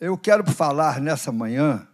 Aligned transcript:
eu 0.00 0.16
quero 0.16 0.50
falar 0.50 0.98
nessa 0.98 1.30
manhã 1.30 1.86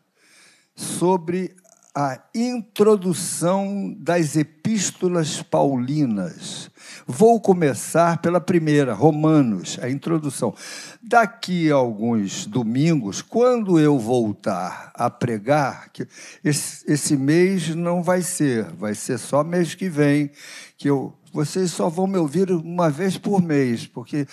sobre 0.76 1.56
a 1.92 2.20
introdução 2.34 3.92
das 3.98 4.36
epístolas 4.36 5.42
paulinas. 5.42 6.70
Vou 7.06 7.40
começar 7.40 8.18
pela 8.18 8.40
primeira, 8.40 8.92
Romanos, 8.92 9.78
a 9.82 9.90
introdução. 9.90 10.54
Daqui 11.02 11.70
a 11.72 11.74
alguns 11.74 12.46
domingos, 12.46 13.22
quando 13.22 13.80
eu 13.80 13.98
voltar 13.98 14.92
a 14.94 15.10
pregar, 15.10 15.88
que 15.90 16.06
esse, 16.44 16.84
esse 16.86 17.16
mês 17.16 17.74
não 17.74 18.02
vai 18.02 18.22
ser, 18.22 18.64
vai 18.74 18.94
ser 18.94 19.18
só 19.18 19.42
mês 19.42 19.74
que 19.74 19.88
vem, 19.88 20.30
que 20.76 20.88
eu, 20.88 21.12
vocês 21.32 21.70
só 21.70 21.88
vão 21.88 22.06
me 22.06 22.18
ouvir 22.18 22.52
uma 22.52 22.90
vez 22.90 23.16
por 23.16 23.42
mês, 23.42 23.86
porque 23.86 24.26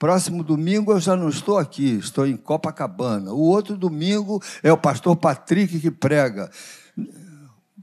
Próximo 0.00 0.42
domingo 0.42 0.92
eu 0.92 0.98
já 0.98 1.14
não 1.14 1.28
estou 1.28 1.58
aqui, 1.58 1.98
estou 1.98 2.26
em 2.26 2.34
Copacabana. 2.34 3.34
O 3.34 3.40
outro 3.40 3.76
domingo 3.76 4.42
é 4.62 4.72
o 4.72 4.78
pastor 4.78 5.14
Patrick 5.14 5.78
que 5.78 5.90
prega. 5.90 6.50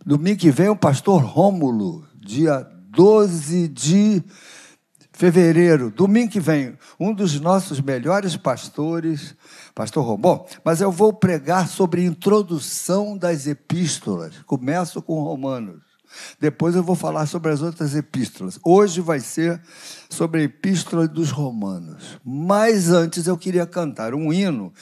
Domingo 0.03 0.39
que 0.39 0.49
vem 0.49 0.65
é 0.65 0.71
o 0.71 0.75
pastor 0.75 1.21
Rômulo, 1.21 2.07
dia 2.15 2.67
12 2.89 3.67
de 3.67 4.23
fevereiro. 5.13 5.91
Domingo 5.91 6.31
que 6.31 6.39
vem, 6.39 6.75
um 6.99 7.13
dos 7.13 7.39
nossos 7.39 7.79
melhores 7.79 8.35
pastores, 8.35 9.35
pastor 9.75 10.03
Rômulo. 10.03 10.21
Bom, 10.39 10.47
mas 10.63 10.81
eu 10.81 10.91
vou 10.91 11.13
pregar 11.13 11.67
sobre 11.67 12.03
introdução 12.03 13.15
das 13.15 13.45
epístolas. 13.45 14.33
Começo 14.47 15.03
com 15.03 15.21
Romanos. 15.21 15.86
Depois 16.39 16.75
eu 16.75 16.83
vou 16.83 16.95
falar 16.95 17.25
sobre 17.25 17.51
as 17.51 17.61
outras 17.61 17.95
epístolas. 17.95 18.59
Hoje 18.63 19.01
vai 19.01 19.19
ser 19.19 19.61
sobre 20.09 20.41
a 20.41 20.43
epístola 20.43 21.07
dos 21.07 21.31
Romanos. 21.31 22.19
Mas 22.23 22.89
antes 22.89 23.27
eu 23.27 23.37
queria 23.37 23.65
cantar 23.65 24.13
um 24.13 24.33
hino 24.33 24.73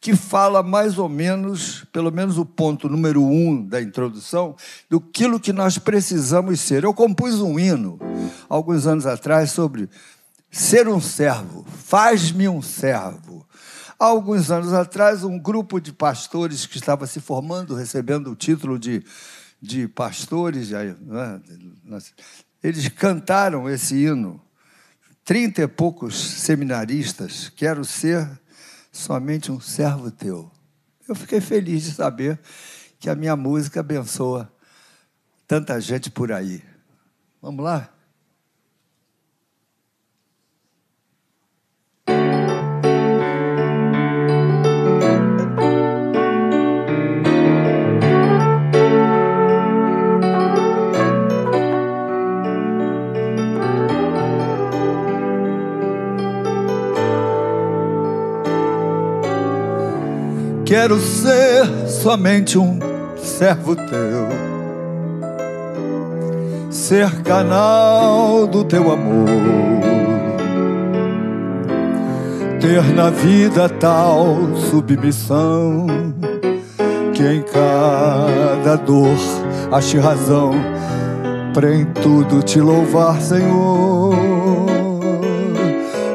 que 0.00 0.14
fala 0.14 0.62
mais 0.62 0.98
ou 0.98 1.08
menos, 1.08 1.84
pelo 1.92 2.10
menos 2.10 2.38
o 2.38 2.44
ponto 2.44 2.88
número 2.88 3.22
um 3.22 3.64
da 3.64 3.80
introdução, 3.80 4.56
do 4.90 5.00
que 5.00 5.32
que 5.40 5.52
nós 5.52 5.78
precisamos 5.78 6.60
ser. 6.60 6.84
Eu 6.84 6.92
compus 6.92 7.40
um 7.40 7.58
hino 7.58 7.98
alguns 8.48 8.86
anos 8.86 9.06
atrás 9.06 9.52
sobre 9.52 9.88
ser 10.50 10.88
um 10.88 11.00
servo. 11.00 11.64
Faz-me 11.66 12.48
um 12.48 12.60
servo. 12.60 13.46
Há 13.98 14.06
alguns 14.06 14.50
anos 14.50 14.72
atrás, 14.72 15.22
um 15.22 15.38
grupo 15.38 15.80
de 15.80 15.92
pastores 15.92 16.66
que 16.66 16.76
estava 16.76 17.06
se 17.06 17.20
formando, 17.20 17.74
recebendo 17.74 18.32
o 18.32 18.36
título 18.36 18.78
de 18.78 19.02
de 19.62 19.86
pastores, 19.86 20.70
né? 20.70 21.40
eles 22.60 22.88
cantaram 22.88 23.70
esse 23.70 23.94
hino. 23.94 24.42
Trinta 25.24 25.62
e 25.62 25.68
poucos 25.68 26.16
seminaristas, 26.16 27.48
quero 27.54 27.84
ser 27.84 28.28
somente 28.90 29.52
um 29.52 29.60
servo 29.60 30.10
teu. 30.10 30.50
Eu 31.08 31.14
fiquei 31.14 31.40
feliz 31.40 31.84
de 31.84 31.92
saber 31.92 32.40
que 32.98 33.08
a 33.08 33.14
minha 33.14 33.36
música 33.36 33.80
abençoa 33.80 34.52
tanta 35.46 35.80
gente 35.80 36.10
por 36.10 36.32
aí. 36.32 36.60
Vamos 37.40 37.64
lá? 37.64 37.91
Quero 60.72 60.98
ser 60.98 61.66
somente 61.86 62.58
um 62.58 62.78
servo 63.18 63.76
teu, 63.76 64.26
ser 66.70 67.10
canal 67.20 68.46
do 68.46 68.64
teu 68.64 68.90
amor, 68.90 69.28
ter 72.58 72.82
na 72.94 73.10
vida 73.10 73.68
tal 73.68 74.38
submissão 74.70 75.88
que 77.12 77.22
em 77.22 77.42
cada 77.42 78.76
dor 78.76 79.18
ache 79.70 79.98
razão 79.98 80.52
para 81.52 81.70
em 81.70 81.84
tudo 81.84 82.42
te 82.42 82.62
louvar, 82.62 83.20
Senhor. 83.20 84.14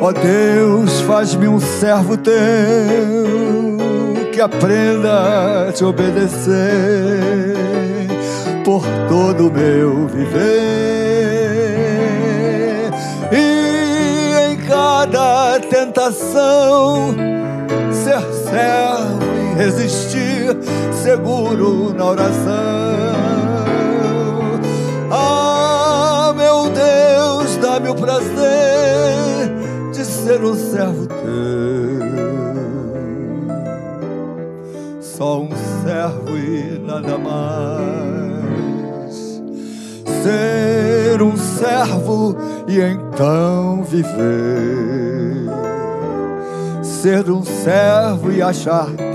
Ó 0.02 0.12
Deus, 0.12 1.00
faz-me 1.02 1.48
um 1.48 1.60
servo 1.60 2.18
teu 2.18 3.57
que 4.38 4.42
aprenda 4.42 5.68
a 5.68 5.72
te 5.72 5.84
obedecer 5.84 7.56
por 8.64 8.84
todo 9.10 9.48
o 9.48 9.52
meu 9.52 10.06
viver. 10.06 10.44
E 13.32 14.52
em 14.52 14.58
cada 14.58 15.60
tentação, 15.62 17.16
ser 17.92 18.22
servo 18.48 19.24
e 19.34 19.56
resistir, 19.56 20.56
seguro 20.92 21.96
na 21.96 22.06
oração. 22.06 22.38
Ah, 25.10 26.32
meu 26.38 26.70
Deus, 26.70 27.58
dá-me 27.58 27.90
o 27.90 27.96
prazer 27.96 29.52
de 29.92 30.06
ser 30.06 30.44
um 30.44 30.54
servo 30.54 31.07
só 35.18 35.42
um 35.42 35.50
servo 35.84 36.38
e 36.38 36.78
nada 36.78 37.18
mais. 37.18 37.42
Ser 40.22 41.24
um 41.24 41.36
servo 41.36 42.38
e 42.68 42.80
então 42.80 43.84
viver. 43.84 45.48
Ser 46.84 47.32
um 47.32 47.44
servo 47.44 48.32
e 48.32 48.44
achar 48.44 48.86
paz. 48.86 49.08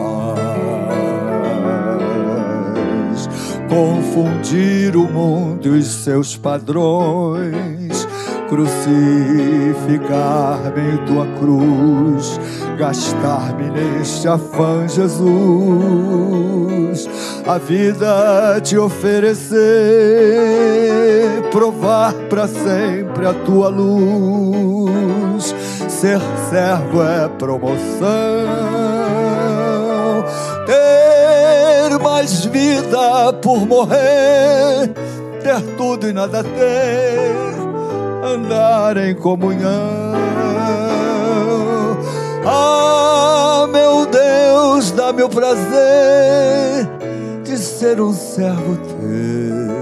Confundir 3.69 4.97
o 4.97 5.05
mundo 5.05 5.69
e 5.69 5.79
os 5.79 5.87
seus 5.87 6.37
padrões 6.37 8.09
crucificar-me 8.53 10.99
tua 11.07 11.27
cruz, 11.39 12.39
gastar-me 12.83 13.71
neste 13.71 14.27
afã, 14.27 14.89
Jesus, 14.89 15.29
a 17.47 17.57
vida 17.57 18.61
te 18.61 18.77
oferecer, 18.77 19.61
provar 21.53 22.13
para 22.29 22.49
sempre 22.49 23.25
a 23.25 23.33
tua 23.33 23.69
luz. 23.69 25.55
Ser 25.89 26.19
servo 26.51 27.05
é 27.05 27.29
promoção, 27.29 28.01
ter 30.67 32.01
mais 32.01 32.45
vida 32.47 33.33
por 33.41 33.65
morrer, 33.65 34.91
ter 35.41 35.61
tudo 35.77 36.09
e 36.09 36.13
nada 36.13 36.43
ter 36.43 37.53
andar 38.25 38.97
em 38.97 39.15
comunhão. 39.15 40.62
Ah, 42.45 43.67
meu 43.71 44.07
Deus, 44.07 44.91
dá-me 44.91 45.23
o 45.23 45.29
prazer 45.29 46.89
de 47.45 47.57
ser 47.57 48.01
um 48.01 48.13
servo 48.13 48.77
teu. 48.77 49.73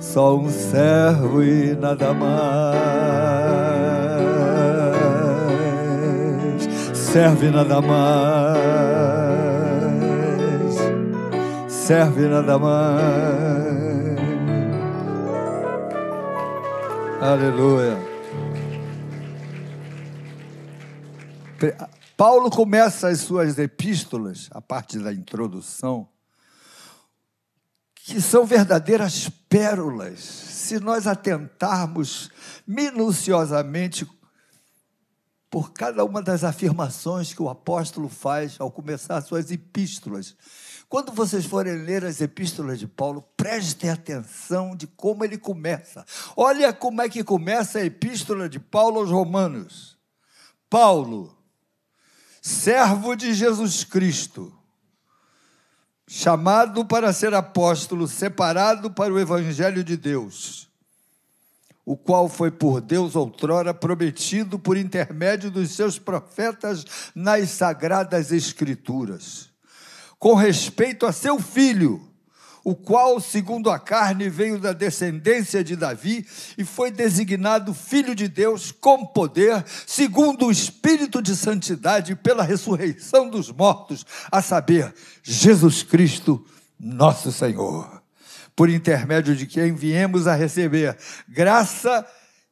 Só 0.00 0.36
um 0.36 0.48
servo 0.48 1.42
e 1.42 1.76
nada 1.76 2.12
mais. 2.14 2.66
Serve 6.92 7.50
nada 7.50 7.80
mais. 7.80 8.56
Serve 11.68 12.28
nada 12.28 12.58
mais. 12.58 14.16
Aleluia. 17.20 17.95
Paulo 22.16 22.50
começa 22.50 23.08
as 23.08 23.20
suas 23.20 23.58
epístolas, 23.58 24.48
a 24.50 24.60
parte 24.60 24.98
da 24.98 25.12
introdução, 25.12 26.08
que 27.94 28.20
são 28.20 28.46
verdadeiras 28.46 29.28
pérolas, 29.48 30.20
se 30.20 30.78
nós 30.78 31.06
atentarmos 31.06 32.30
minuciosamente 32.66 34.06
por 35.50 35.72
cada 35.72 36.04
uma 36.04 36.22
das 36.22 36.44
afirmações 36.44 37.32
que 37.32 37.42
o 37.42 37.48
apóstolo 37.48 38.08
faz 38.08 38.56
ao 38.58 38.70
começar 38.70 39.20
suas 39.22 39.50
epístolas. 39.50 40.36
Quando 40.88 41.12
vocês 41.12 41.44
forem 41.44 41.82
ler 41.84 42.04
as 42.04 42.20
epístolas 42.20 42.78
de 42.78 42.86
Paulo, 42.86 43.24
prestem 43.36 43.90
atenção 43.90 44.76
de 44.76 44.86
como 44.86 45.24
ele 45.24 45.36
começa. 45.36 46.04
Olha 46.36 46.72
como 46.72 47.02
é 47.02 47.08
que 47.08 47.24
começa 47.24 47.78
a 47.78 47.84
epístola 47.84 48.48
de 48.48 48.60
Paulo 48.60 49.00
aos 49.00 49.10
Romanos. 49.10 49.96
Paulo, 50.70 51.36
servo 52.46 53.16
de 53.16 53.34
Jesus 53.34 53.82
Cristo, 53.82 54.52
chamado 56.06 56.84
para 56.84 57.12
ser 57.12 57.34
apóstolo, 57.34 58.06
separado 58.06 58.88
para 58.88 59.12
o 59.12 59.18
evangelho 59.18 59.82
de 59.82 59.96
Deus, 59.96 60.68
o 61.84 61.96
qual 61.96 62.28
foi 62.28 62.52
por 62.52 62.80
Deus 62.80 63.16
outrora 63.16 63.74
prometido 63.74 64.60
por 64.60 64.76
intermédio 64.76 65.50
dos 65.50 65.72
seus 65.72 65.98
profetas 65.98 66.84
nas 67.16 67.50
sagradas 67.50 68.30
escrituras, 68.30 69.50
com 70.16 70.34
respeito 70.34 71.04
a 71.04 71.10
seu 71.10 71.40
filho 71.40 72.00
o 72.66 72.74
qual, 72.74 73.20
segundo 73.20 73.70
a 73.70 73.78
carne, 73.78 74.28
veio 74.28 74.58
da 74.58 74.72
descendência 74.72 75.62
de 75.62 75.76
Davi 75.76 76.26
e 76.58 76.64
foi 76.64 76.90
designado 76.90 77.72
Filho 77.72 78.12
de 78.12 78.26
Deus 78.26 78.72
com 78.72 79.06
poder, 79.06 79.64
segundo 79.86 80.46
o 80.46 80.50
Espírito 80.50 81.22
de 81.22 81.36
Santidade, 81.36 82.16
pela 82.16 82.42
ressurreição 82.42 83.30
dos 83.30 83.52
mortos, 83.52 84.04
a 84.32 84.42
saber, 84.42 84.92
Jesus 85.22 85.84
Cristo, 85.84 86.44
nosso 86.76 87.30
Senhor, 87.30 88.02
por 88.56 88.68
intermédio 88.68 89.36
de 89.36 89.46
quem 89.46 89.72
viemos 89.72 90.26
a 90.26 90.34
receber 90.34 90.98
graça 91.28 92.04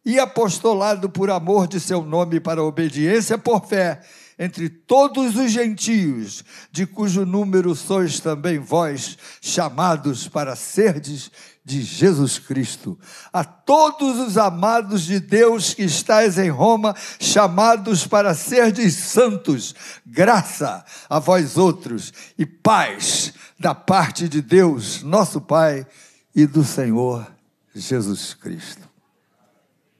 e 0.05 0.21
apostolado 0.21 1.11
por 1.11 1.29
amor 1.29 1.67
de 1.67 1.81
seu 1.81 2.05
nome 2.05 2.39
para 2.39 2.63
obediência 2.63 3.37
por 3.37 3.67
fé 3.67 4.01
entre 4.39 4.69
todos 4.69 5.37
os 5.37 5.51
gentios, 5.51 6.45
de 6.71 6.87
cujo 6.87 7.25
número 7.25 7.75
sois 7.75 8.21
também 8.21 8.59
vós, 8.59 9.17
chamados 9.41 10.29
para 10.29 10.57
serdes 10.57 11.31
de 11.65 11.83
Jesus 11.83 12.39
Cristo. 12.39 12.99
A 13.33 13.43
todos 13.43 14.19
os 14.19 14.37
amados 14.37 15.03
de 15.03 15.19
Deus 15.19 15.73
que 15.73 15.83
estáis 15.83 16.37
em 16.37 16.51
Roma, 16.51 16.95
chamados 17.19 18.07
para 18.07 18.35
serdes 18.35 18.95
santos, 18.95 19.75
graça 20.05 20.85
a 21.09 21.19
vós 21.19 21.57
outros 21.57 22.13
e 22.37 22.45
paz 22.45 23.33
da 23.59 23.75
parte 23.75 24.29
de 24.29 24.43
Deus, 24.43 25.03
nosso 25.03 25.41
Pai, 25.41 25.87
e 26.35 26.47
do 26.47 26.65
Senhor 26.65 27.27
Jesus 27.75 28.35
Cristo. 28.35 28.89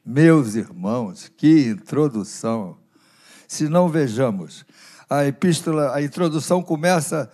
Meus 0.05 0.55
irmãos, 0.55 1.31
que 1.35 1.69
introdução! 1.69 2.84
Se 3.47 3.69
não 3.69 3.89
vejamos. 3.89 4.65
A 5.09 5.27
epístola, 5.27 5.95
a 5.95 6.03
introdução 6.03 6.63
começa 6.63 7.31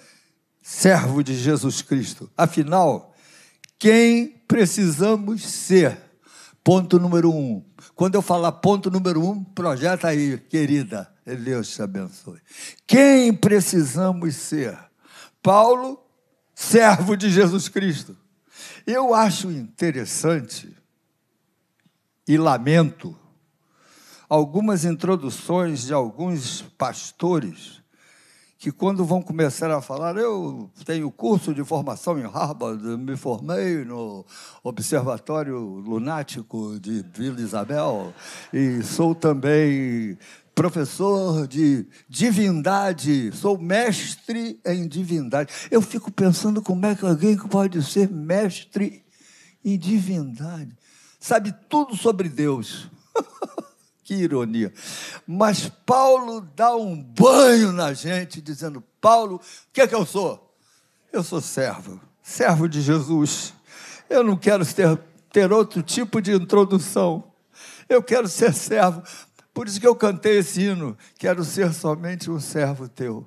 servo 0.63 1.23
de 1.23 1.35
Jesus 1.35 1.83
Cristo. 1.83 2.31
Afinal, 2.37 3.15
quem 3.79 4.29
precisamos 4.47 5.43
ser? 5.43 5.99
Ponto 6.63 6.99
número 6.99 7.31
um. 7.31 7.65
Quando 7.95 8.15
eu 8.15 8.23
falar 8.23 8.53
ponto 8.53 8.91
número 8.91 9.25
um, 9.25 9.43
projeta 9.43 10.09
aí, 10.09 10.39
querida. 10.39 11.11
Deus 11.25 11.69
te 11.69 11.83
abençoe. 11.83 12.41
Quem 12.87 13.33
precisamos 13.33 14.35
ser? 14.37 14.79
Paulo, 15.43 16.03
servo 16.55 17.17
de 17.17 17.31
Jesus 17.31 17.69
Cristo. 17.69 18.17
Eu 18.87 19.15
acho 19.15 19.51
interessante 19.51 20.77
e 22.27 22.37
lamento 22.37 23.17
algumas 24.31 24.85
introduções 24.85 25.87
de 25.87 25.93
alguns 25.93 26.63
pastores 26.79 27.81
que 28.61 28.71
quando 28.71 29.05
vão 29.05 29.21
começar 29.23 29.71
a 29.71 29.81
falar, 29.81 30.17
eu 30.19 30.71
tenho 30.85 31.11
curso 31.11 31.53
de 31.53 31.65
formação 31.65 32.19
em 32.19 32.27
Harvard, 32.27 32.81
me 32.99 33.17
formei 33.17 33.85
no 33.87 34.25
Observatório 34.63 35.57
Lunático 35.59 36.79
de 36.79 37.03
Vila 37.13 37.41
Isabel 37.41 38.13
e 38.53 38.83
sou 38.83 39.15
também 39.15 40.17
professor 40.55 41.49
de 41.49 41.87
divindade, 42.07 43.33
sou 43.33 43.59
mestre 43.59 44.61
em 44.65 44.87
divindade. 44.87 45.51
Eu 45.71 45.81
fico 45.81 46.13
pensando 46.13 46.63
como 46.63 46.85
é 46.87 46.95
que 46.95 47.07
alguém 47.07 47.37
pode 47.37 47.83
ser 47.83 48.09
mestre 48.11 49.03
em 49.65 49.77
divindade, 49.77 50.77
sabe 51.19 51.53
tudo 51.69 51.97
sobre 51.97 52.29
Deus. 52.29 52.89
Que 54.11 54.17
ironia. 54.17 54.73
Mas 55.25 55.69
Paulo 55.87 56.41
dá 56.41 56.75
um 56.75 57.01
banho 57.01 57.71
na 57.71 57.93
gente, 57.93 58.41
dizendo: 58.41 58.83
Paulo, 59.01 59.37
o 59.37 59.41
que 59.73 59.83
é 59.83 59.87
que 59.87 59.95
eu 59.95 60.05
sou? 60.05 60.53
Eu 61.13 61.23
sou 61.23 61.41
servo, 61.41 62.01
servo 62.21 62.69
de 62.69 62.83
Jesus. 62.83 63.55
Eu 64.09 64.25
não 64.25 64.37
quero 64.37 64.67
ter, 64.67 64.99
ter 65.33 65.53
outro 65.53 65.81
tipo 65.81 66.21
de 66.21 66.33
introdução. 66.33 67.23
Eu 67.89 68.03
quero 68.03 68.27
ser 68.27 68.53
servo. 68.53 69.01
Por 69.55 69.69
isso 69.69 69.79
que 69.79 69.87
eu 69.87 69.95
cantei 69.95 70.39
esse 70.39 70.63
hino. 70.63 70.99
Quero 71.17 71.45
ser 71.45 71.73
somente 71.73 72.29
um 72.29 72.41
servo 72.41 72.89
teu. 72.89 73.25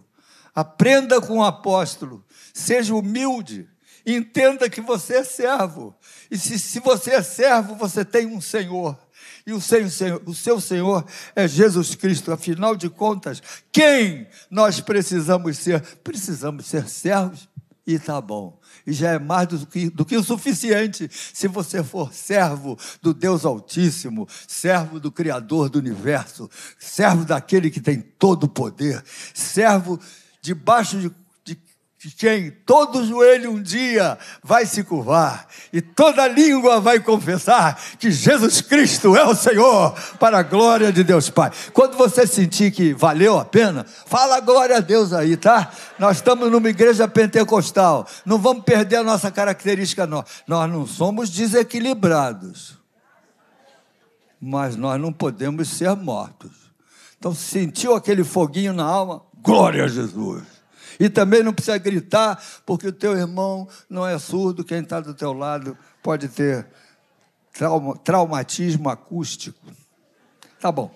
Aprenda 0.53 1.21
com 1.21 1.37
o 1.37 1.45
apóstolo. 1.45 2.25
Seja 2.53 2.93
humilde. 2.93 3.69
Entenda 4.05 4.69
que 4.69 4.81
você 4.81 5.19
é 5.19 5.23
servo. 5.23 5.95
E 6.29 6.37
se, 6.37 6.59
se 6.59 6.81
você 6.81 7.11
é 7.11 7.21
servo, 7.21 7.73
você 7.73 8.03
tem 8.03 8.27
um 8.27 8.41
Senhor. 8.41 8.99
E 9.45 9.51
o 9.51 9.59
seu, 9.59 9.85
o 10.25 10.33
seu 10.33 10.61
Senhor 10.61 11.05
é 11.35 11.47
Jesus 11.47 11.95
Cristo. 11.95 12.31
Afinal 12.31 12.75
de 12.75 12.89
contas, 12.89 13.41
quem 13.71 14.27
nós 14.49 14.79
precisamos 14.79 15.57
ser? 15.57 15.81
Precisamos 16.03 16.65
ser 16.65 16.87
servos 16.87 17.49
e 17.85 17.95
está 17.95 18.21
bom. 18.21 18.59
E 18.87 18.93
já 18.93 19.11
é 19.11 19.19
mais 19.19 19.47
do 19.47 19.65
que, 19.65 19.89
do 19.89 20.05
que 20.05 20.15
o 20.15 20.23
suficiente 20.23 21.09
se 21.11 21.47
você 21.47 21.83
for 21.83 22.13
servo 22.13 22.77
do 23.01 23.13
Deus 23.13 23.45
Altíssimo, 23.45 24.27
servo 24.47 24.99
do 24.99 25.11
Criador 25.11 25.69
do 25.69 25.79
universo, 25.79 26.49
servo 26.79 27.25
daquele 27.25 27.69
que 27.69 27.81
tem 27.81 27.99
todo 27.99 28.45
o 28.45 28.49
poder, 28.49 29.03
servo 29.33 29.99
debaixo 30.41 30.97
de 30.99 31.09
de 31.09 31.22
quem 32.11 32.51
todo 32.51 33.05
joelho 33.05 33.51
um 33.51 33.61
dia 33.61 34.17
vai 34.43 34.65
se 34.65 34.83
curvar 34.83 35.47
e 35.71 35.81
toda 35.81 36.27
língua 36.27 36.81
vai 36.81 36.99
confessar 36.99 37.79
que 37.97 38.11
Jesus 38.11 38.61
Cristo 38.61 39.15
é 39.15 39.23
o 39.25 39.33
Senhor, 39.33 39.91
para 40.19 40.39
a 40.39 40.43
glória 40.43 40.91
de 40.91 41.03
Deus 41.03 41.29
Pai. 41.29 41.51
Quando 41.71 41.97
você 41.97 42.27
sentir 42.27 42.71
que 42.71 42.93
valeu 42.93 43.39
a 43.39 43.45
pena, 43.45 43.85
fala 44.05 44.39
glória 44.39 44.77
a 44.77 44.81
Deus 44.81 45.13
aí, 45.13 45.37
tá? 45.37 45.71
Nós 45.97 46.17
estamos 46.17 46.51
numa 46.51 46.69
igreja 46.69 47.07
pentecostal, 47.07 48.07
não 48.25 48.37
vamos 48.37 48.63
perder 48.63 48.97
a 48.97 49.03
nossa 49.03 49.31
característica, 49.31 50.05
não. 50.05 50.25
Nós 50.47 50.69
não 50.69 50.85
somos 50.85 51.29
desequilibrados, 51.29 52.77
mas 54.41 54.75
nós 54.75 54.99
não 54.99 55.13
podemos 55.13 55.69
ser 55.69 55.95
mortos. 55.95 56.51
Então, 57.17 57.33
sentiu 57.33 57.95
aquele 57.95 58.25
foguinho 58.25 58.73
na 58.73 58.83
alma? 58.83 59.21
Glória 59.41 59.85
a 59.85 59.87
Jesus. 59.87 60.52
E 60.99 61.09
também 61.09 61.43
não 61.43 61.53
precisa 61.53 61.77
gritar, 61.77 62.41
porque 62.65 62.87
o 62.87 62.93
teu 62.93 63.17
irmão 63.17 63.67
não 63.89 64.07
é 64.07 64.17
surdo, 64.19 64.63
quem 64.63 64.79
está 64.79 64.99
do 64.99 65.13
teu 65.13 65.33
lado 65.33 65.77
pode 66.01 66.27
ter 66.27 66.67
trauma, 67.53 67.97
traumatismo 67.97 68.89
acústico. 68.89 69.59
Tá 70.59 70.71
bom. 70.71 70.91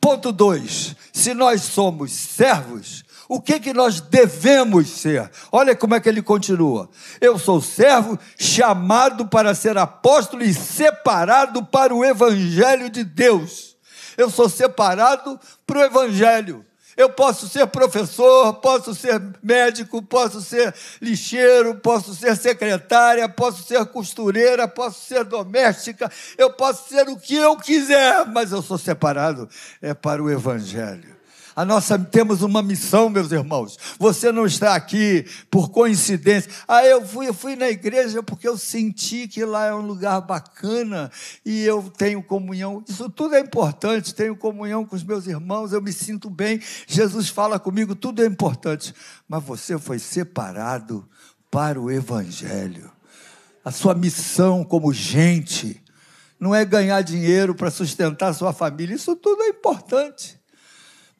Ponto 0.00 0.32
2. 0.32 0.96
Se 1.12 1.32
nós 1.32 1.62
somos 1.62 2.12
servos, 2.12 3.04
o 3.28 3.40
que, 3.40 3.58
que 3.58 3.72
nós 3.72 4.00
devemos 4.00 4.88
ser? 4.88 5.30
Olha 5.50 5.74
como 5.74 5.94
é 5.94 6.00
que 6.00 6.08
ele 6.08 6.22
continua. 6.22 6.90
Eu 7.20 7.38
sou 7.38 7.60
servo, 7.60 8.18
chamado 8.38 9.26
para 9.26 9.54
ser 9.54 9.78
apóstolo 9.78 10.42
e 10.42 10.52
separado 10.52 11.64
para 11.64 11.94
o 11.94 12.04
evangelho 12.04 12.90
de 12.90 13.02
Deus. 13.02 13.76
Eu 14.16 14.30
sou 14.30 14.48
separado 14.48 15.40
para 15.66 15.78
o 15.78 15.82
evangelho. 15.82 16.64
Eu 16.96 17.10
posso 17.10 17.48
ser 17.48 17.66
professor, 17.66 18.54
posso 18.54 18.94
ser 18.94 19.20
médico, 19.42 20.02
posso 20.02 20.40
ser 20.40 20.74
lixeiro, 21.00 21.74
posso 21.76 22.14
ser 22.14 22.36
secretária, 22.36 23.28
posso 23.28 23.62
ser 23.62 23.84
costureira, 23.86 24.68
posso 24.68 25.00
ser 25.00 25.24
doméstica, 25.24 26.10
eu 26.38 26.50
posso 26.50 26.88
ser 26.88 27.08
o 27.08 27.16
que 27.16 27.36
eu 27.36 27.56
quiser, 27.56 28.26
mas 28.26 28.52
eu 28.52 28.62
sou 28.62 28.78
separado 28.78 29.48
é 29.80 29.94
para 29.94 30.22
o 30.22 30.30
evangelho. 30.30 31.13
A 31.56 31.64
nossa 31.64 31.96
temos 31.96 32.42
uma 32.42 32.62
missão, 32.62 33.08
meus 33.08 33.30
irmãos. 33.30 33.78
Você 33.98 34.32
não 34.32 34.44
está 34.44 34.74
aqui 34.74 35.24
por 35.48 35.70
coincidência. 35.70 36.50
Ah, 36.66 36.84
eu 36.84 37.06
fui, 37.06 37.28
eu 37.28 37.34
fui 37.34 37.54
na 37.54 37.68
igreja 37.68 38.22
porque 38.22 38.48
eu 38.48 38.58
senti 38.58 39.28
que 39.28 39.44
lá 39.44 39.66
é 39.66 39.74
um 39.74 39.86
lugar 39.86 40.20
bacana 40.20 41.12
e 41.44 41.62
eu 41.62 41.92
tenho 41.96 42.22
comunhão. 42.22 42.82
Isso 42.88 43.08
tudo 43.08 43.36
é 43.36 43.40
importante. 43.40 44.14
Tenho 44.14 44.36
comunhão 44.36 44.84
com 44.84 44.96
os 44.96 45.04
meus 45.04 45.28
irmãos, 45.28 45.72
eu 45.72 45.80
me 45.80 45.92
sinto 45.92 46.28
bem. 46.28 46.60
Jesus 46.88 47.28
fala 47.28 47.60
comigo, 47.60 47.94
tudo 47.94 48.22
é 48.22 48.26
importante. 48.26 48.92
Mas 49.28 49.44
você 49.44 49.78
foi 49.78 50.00
separado 50.00 51.08
para 51.50 51.80
o 51.80 51.88
evangelho. 51.88 52.90
A 53.64 53.70
sua 53.70 53.94
missão 53.94 54.64
como 54.64 54.92
gente 54.92 55.80
não 56.38 56.52
é 56.52 56.64
ganhar 56.64 57.00
dinheiro 57.02 57.54
para 57.54 57.70
sustentar 57.70 58.34
sua 58.34 58.52
família. 58.52 58.96
Isso 58.96 59.14
tudo 59.14 59.40
é 59.44 59.48
importante. 59.48 60.42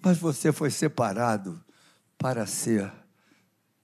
Mas 0.04 0.18
você 0.18 0.52
foi 0.52 0.70
separado 0.70 1.60
para 2.18 2.46
ser 2.46 2.92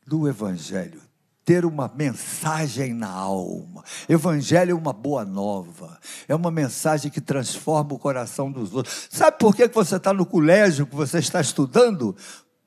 do 0.06 0.28
Evangelho, 0.28 1.00
ter 1.44 1.64
uma 1.64 1.90
mensagem 1.94 2.92
na 2.92 3.08
alma. 3.08 3.82
Evangelho 4.08 4.72
é 4.72 4.74
uma 4.74 4.92
boa 4.92 5.24
nova, 5.24 5.98
é 6.28 6.34
uma 6.34 6.50
mensagem 6.50 7.10
que 7.10 7.20
transforma 7.20 7.94
o 7.94 7.98
coração 7.98 8.50
dos 8.50 8.74
outros. 8.74 9.08
Sabe 9.10 9.38
por 9.38 9.54
que 9.54 9.66
você 9.68 9.96
está 9.96 10.12
no 10.12 10.26
colégio, 10.26 10.86
que 10.86 10.96
você 10.96 11.18
está 11.18 11.40
estudando? 11.40 12.16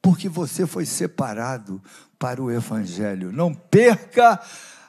porque 0.04 0.28
você 0.28 0.68
foi 0.68 0.86
separado 0.86 1.82
para 2.20 2.44
o 2.44 2.52
Evangelho. 2.52 3.32
Não 3.32 3.54
perca 3.54 4.38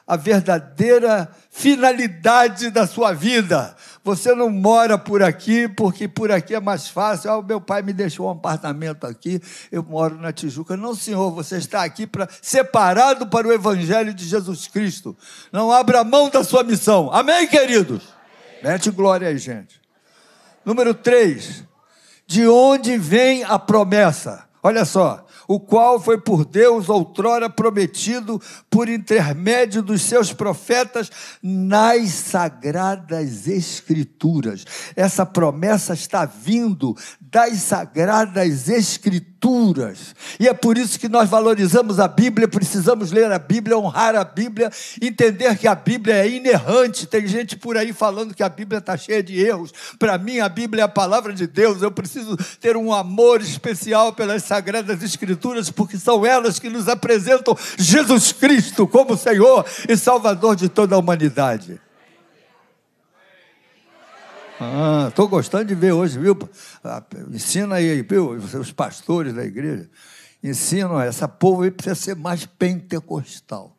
a 0.07 0.15
verdadeira 0.15 1.29
finalidade 1.49 2.69
da 2.69 2.85
sua 2.85 3.11
vida. 3.13 3.75
Você 4.03 4.35
não 4.35 4.49
mora 4.51 4.99
por 4.99 5.23
aqui 5.23 5.67
porque 5.67 6.07
por 6.07 6.31
aqui 6.31 6.53
é 6.53 6.59
mais 6.59 6.87
fácil. 6.87 7.31
Ah, 7.31 7.41
meu 7.41 7.59
pai 7.59 7.81
me 7.81 7.91
deixou 7.91 8.27
um 8.27 8.31
apartamento 8.31 9.07
aqui, 9.07 9.41
eu 9.71 9.81
moro 9.81 10.15
na 10.15 10.31
Tijuca. 10.31 10.77
Não, 10.77 10.93
senhor, 10.93 11.31
você 11.31 11.57
está 11.57 11.83
aqui 11.83 12.05
para 12.05 12.29
separado 12.41 13.25
para 13.27 13.47
o 13.47 13.53
evangelho 13.53 14.13
de 14.13 14.25
Jesus 14.25 14.67
Cristo. 14.67 15.17
Não 15.51 15.71
abra 15.71 16.03
mão 16.03 16.29
da 16.29 16.43
sua 16.43 16.63
missão. 16.63 17.11
Amém, 17.11 17.47
queridos. 17.47 18.03
Mete 18.63 18.91
glória 18.91 19.27
aí, 19.27 19.37
gente. 19.39 19.81
Número 20.63 20.93
3. 20.93 21.63
De 22.27 22.47
onde 22.47 22.97
vem 22.97 23.43
a 23.43 23.57
promessa? 23.57 24.45
Olha 24.61 24.85
só 24.85 25.24
o 25.47 25.59
qual 25.59 25.99
foi 25.99 26.19
por 26.19 26.45
Deus 26.45 26.89
outrora 26.89 27.49
prometido 27.49 28.41
por 28.69 28.89
intermédio 28.89 29.81
dos 29.81 30.01
seus 30.01 30.33
profetas 30.33 31.11
nas 31.41 32.09
sagradas 32.09 33.47
Escrituras. 33.47 34.65
Essa 34.95 35.25
promessa 35.25 35.93
está 35.93 36.25
vindo 36.25 36.95
das 37.19 37.57
sagradas 37.57 38.69
Escrituras. 38.69 39.34
E 40.39 40.47
é 40.47 40.53
por 40.53 40.77
isso 40.77 40.99
que 40.99 41.07
nós 41.07 41.29
valorizamos 41.29 41.99
a 41.99 42.07
Bíblia, 42.07 42.47
precisamos 42.47 43.11
ler 43.11 43.31
a 43.31 43.39
Bíblia, 43.39 43.77
honrar 43.77 44.15
a 44.15 44.23
Bíblia, 44.23 44.71
entender 45.01 45.57
que 45.57 45.67
a 45.67 45.75
Bíblia 45.75 46.15
é 46.15 46.29
inerrante. 46.29 47.05
Tem 47.05 47.27
gente 47.27 47.55
por 47.55 47.77
aí 47.77 47.93
falando 47.93 48.33
que 48.33 48.43
a 48.43 48.49
Bíblia 48.49 48.79
está 48.79 48.97
cheia 48.97 49.21
de 49.21 49.39
erros. 49.39 49.71
Para 49.99 50.17
mim, 50.17 50.39
a 50.39 50.49
Bíblia 50.49 50.81
é 50.81 50.85
a 50.85 50.89
palavra 50.89 51.31
de 51.33 51.47
Deus. 51.47 51.81
Eu 51.81 51.91
preciso 51.91 52.35
ter 52.59 52.75
um 52.75 52.91
amor 52.91 53.41
especial 53.41 54.13
pelas 54.13 54.43
sagradas 54.43 55.03
Escrituras, 55.03 55.69
porque 55.69 55.97
são 55.97 56.25
elas 56.25 56.59
que 56.59 56.69
nos 56.69 56.87
apresentam 56.87 57.57
Jesus 57.77 58.31
Cristo 58.31 58.87
como 58.87 59.15
Senhor 59.15 59.65
e 59.87 59.95
Salvador 59.95 60.55
de 60.55 60.69
toda 60.69 60.95
a 60.95 60.99
humanidade. 60.99 61.84
Estou 65.09 65.25
ah, 65.25 65.29
gostando 65.29 65.65
de 65.65 65.75
ver 65.75 65.91
hoje, 65.91 66.17
viu? 66.17 66.37
Ah, 66.81 67.03
ensina 67.29 67.75
aí, 67.75 68.01
viu? 68.01 68.31
Os 68.31 68.71
pastores 68.71 69.33
da 69.33 69.43
igreja. 69.43 69.89
Ensinam 70.41 71.01
essa 71.01 71.27
povo 71.27 71.63
aí 71.63 71.71
precisa 71.71 71.95
ser 71.95 72.15
mais 72.15 72.45
pentecostal. 72.45 73.75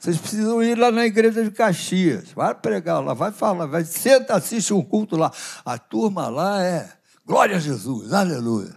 Vocês 0.00 0.18
precisam 0.18 0.62
ir 0.62 0.76
lá 0.76 0.90
na 0.90 1.06
igreja 1.06 1.44
de 1.44 1.50
Caxias. 1.50 2.32
Vai 2.34 2.54
pregar 2.54 3.04
lá, 3.04 3.14
vai 3.14 3.30
falar, 3.30 3.66
vai, 3.66 3.84
senta, 3.84 4.34
assiste 4.34 4.74
um 4.74 4.82
culto 4.82 5.16
lá. 5.16 5.30
A 5.64 5.78
turma 5.78 6.28
lá 6.28 6.62
é 6.62 6.88
glória 7.24 7.56
a 7.56 7.60
Jesus, 7.60 8.12
aleluia. 8.12 8.74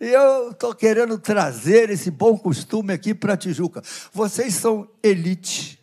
E 0.00 0.06
eu 0.06 0.50
estou 0.50 0.74
querendo 0.74 1.18
trazer 1.18 1.90
esse 1.90 2.10
bom 2.10 2.36
costume 2.36 2.92
aqui 2.92 3.14
para 3.14 3.36
Tijuca. 3.36 3.82
Vocês 4.12 4.54
são 4.54 4.88
elite 5.02 5.77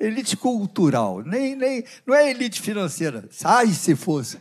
elite 0.00 0.36
cultural, 0.36 1.22
nem, 1.24 1.54
nem, 1.56 1.84
não 2.06 2.14
é 2.14 2.30
elite 2.30 2.60
financeira, 2.60 3.28
ai 3.44 3.68
se 3.68 3.94
fosse, 3.94 4.38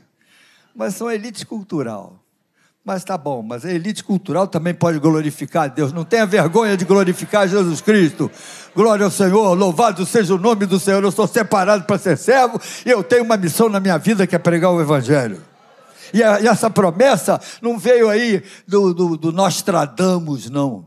mas 0.75 0.95
são 0.95 1.12
elite 1.12 1.45
cultural. 1.45 2.24
Mas 2.86 3.05
tá 3.05 3.17
bom, 3.17 3.41
mas 3.41 3.63
a 3.63 3.72
elite 3.72 4.03
cultural 4.03 4.45
também 4.45 4.74
pode 4.74 5.00
glorificar 5.00 5.63
a 5.63 5.67
Deus. 5.67 5.93
Não 5.93 6.03
tenha 6.03 6.25
vergonha 6.25 6.75
de 6.75 6.83
glorificar 6.83 7.48
Jesus 7.48 7.79
Cristo. 7.79 8.29
Glória 8.75 9.05
ao 9.05 9.12
Senhor, 9.12 9.53
louvado 9.53 10.05
seja 10.05 10.36
o 10.36 10.38
nome 10.38 10.65
do 10.65 10.77
Senhor. 10.77 11.01
Eu 11.01 11.12
sou 11.12 11.25
separado 11.25 11.86
para 11.86 11.98
ser 11.98 12.17
servo 12.17 12.60
e 12.86 12.89
eu 12.89 13.01
tenho 13.01 13.24
uma 13.24 13.38
missão 13.38 13.69
na 13.69 13.79
minha 13.79 13.98
vida 13.98 14.27
que 14.27 14.36
é 14.36 14.39
pregar 14.39 14.69
o 14.72 14.81
Evangelho. 14.81 15.41
E, 16.13 16.22
a, 16.22 16.41
e 16.41 16.48
essa 16.48 16.69
promessa 16.69 17.39
não 17.62 17.79
veio 17.79 18.10
aí 18.10 18.43
do, 18.67 18.93
do, 18.93 19.17
do 19.17 19.31
Nostradamus, 19.31 20.50
não. 20.50 20.86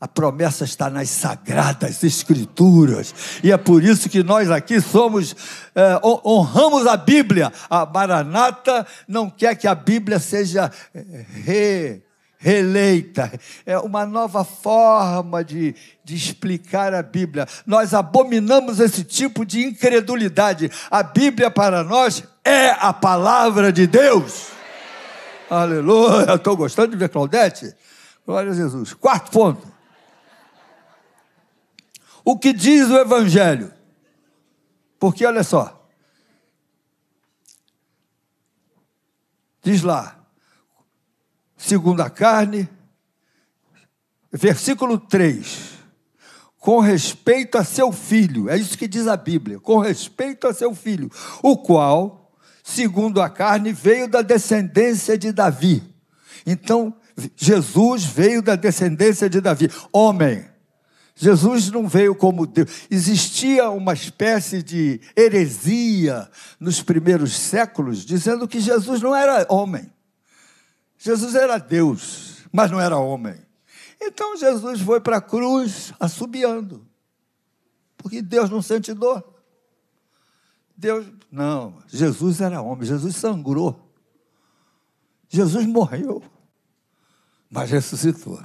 A 0.00 0.08
promessa 0.08 0.64
está 0.64 0.88
nas 0.88 1.10
sagradas 1.10 2.02
escrituras. 2.02 3.14
E 3.44 3.52
é 3.52 3.56
por 3.58 3.84
isso 3.84 4.08
que 4.08 4.22
nós 4.22 4.50
aqui 4.50 4.80
somos, 4.80 5.36
é, 5.74 6.00
honramos 6.02 6.86
a 6.86 6.96
Bíblia. 6.96 7.52
A 7.68 7.84
Maranata 7.84 8.86
não 9.06 9.28
quer 9.28 9.54
que 9.56 9.68
a 9.68 9.74
Bíblia 9.74 10.18
seja 10.18 10.72
é, 10.94 11.26
re, 11.44 12.02
reeleita. 12.38 13.30
É 13.66 13.78
uma 13.78 14.06
nova 14.06 14.42
forma 14.42 15.44
de, 15.44 15.74
de 16.02 16.16
explicar 16.16 16.94
a 16.94 17.02
Bíblia. 17.02 17.46
Nós 17.66 17.92
abominamos 17.92 18.80
esse 18.80 19.04
tipo 19.04 19.44
de 19.44 19.62
incredulidade. 19.62 20.70
A 20.90 21.02
Bíblia 21.02 21.50
para 21.50 21.84
nós 21.84 22.24
é 22.42 22.70
a 22.70 22.94
palavra 22.94 23.70
de 23.70 23.86
Deus. 23.86 24.46
Aleluia. 25.50 26.36
Estou 26.36 26.56
gostando 26.56 26.92
de 26.92 26.96
ver 26.96 27.10
Claudete. 27.10 27.74
Glória 28.26 28.52
a 28.52 28.54
Jesus. 28.54 28.94
Quarto 28.94 29.30
ponto 29.30 29.69
o 32.30 32.38
que 32.38 32.52
diz 32.52 32.88
o 32.88 32.96
Evangelho. 32.96 33.72
Porque 35.00 35.26
olha 35.26 35.42
só, 35.42 35.88
diz 39.62 39.82
lá, 39.82 40.24
segundo 41.56 42.02
a 42.02 42.10
carne, 42.10 42.68
versículo 44.30 44.98
3, 44.98 45.70
com 46.58 46.78
respeito 46.78 47.58
a 47.58 47.64
seu 47.64 47.90
filho, 47.90 48.48
é 48.48 48.56
isso 48.56 48.78
que 48.78 48.86
diz 48.86 49.08
a 49.08 49.16
Bíblia, 49.16 49.58
com 49.58 49.78
respeito 49.78 50.46
a 50.46 50.54
seu 50.54 50.74
filho, 50.74 51.10
o 51.42 51.56
qual, 51.56 52.30
segundo 52.62 53.20
a 53.20 53.28
carne, 53.28 53.72
veio 53.72 54.06
da 54.06 54.22
descendência 54.22 55.18
de 55.18 55.32
Davi. 55.32 55.82
Então, 56.46 56.94
Jesus 57.34 58.04
veio 58.04 58.40
da 58.42 58.54
descendência 58.54 59.28
de 59.28 59.40
Davi, 59.40 59.68
homem. 59.90 60.49
Jesus 61.20 61.70
não 61.70 61.86
veio 61.86 62.14
como 62.14 62.46
Deus. 62.46 62.86
Existia 62.90 63.68
uma 63.68 63.92
espécie 63.92 64.62
de 64.62 64.98
heresia 65.14 66.30
nos 66.58 66.82
primeiros 66.82 67.36
séculos, 67.36 68.06
dizendo 68.06 68.48
que 68.48 68.58
Jesus 68.58 69.02
não 69.02 69.14
era 69.14 69.46
homem. 69.50 69.92
Jesus 70.96 71.34
era 71.34 71.58
Deus, 71.58 72.38
mas 72.50 72.70
não 72.70 72.80
era 72.80 72.96
homem. 72.96 73.36
Então 74.00 74.34
Jesus 74.38 74.80
foi 74.80 74.98
para 74.98 75.18
a 75.18 75.20
cruz 75.20 75.92
assobiando. 76.00 76.88
Porque 77.98 78.22
Deus 78.22 78.48
não 78.48 78.62
sente 78.62 78.94
dor. 78.94 79.22
Deus, 80.74 81.06
não, 81.30 81.82
Jesus 81.86 82.40
era 82.40 82.62
homem, 82.62 82.86
Jesus 82.86 83.14
sangrou. 83.14 83.92
Jesus 85.28 85.66
morreu, 85.66 86.22
mas 87.50 87.70
ressuscitou. 87.70 88.42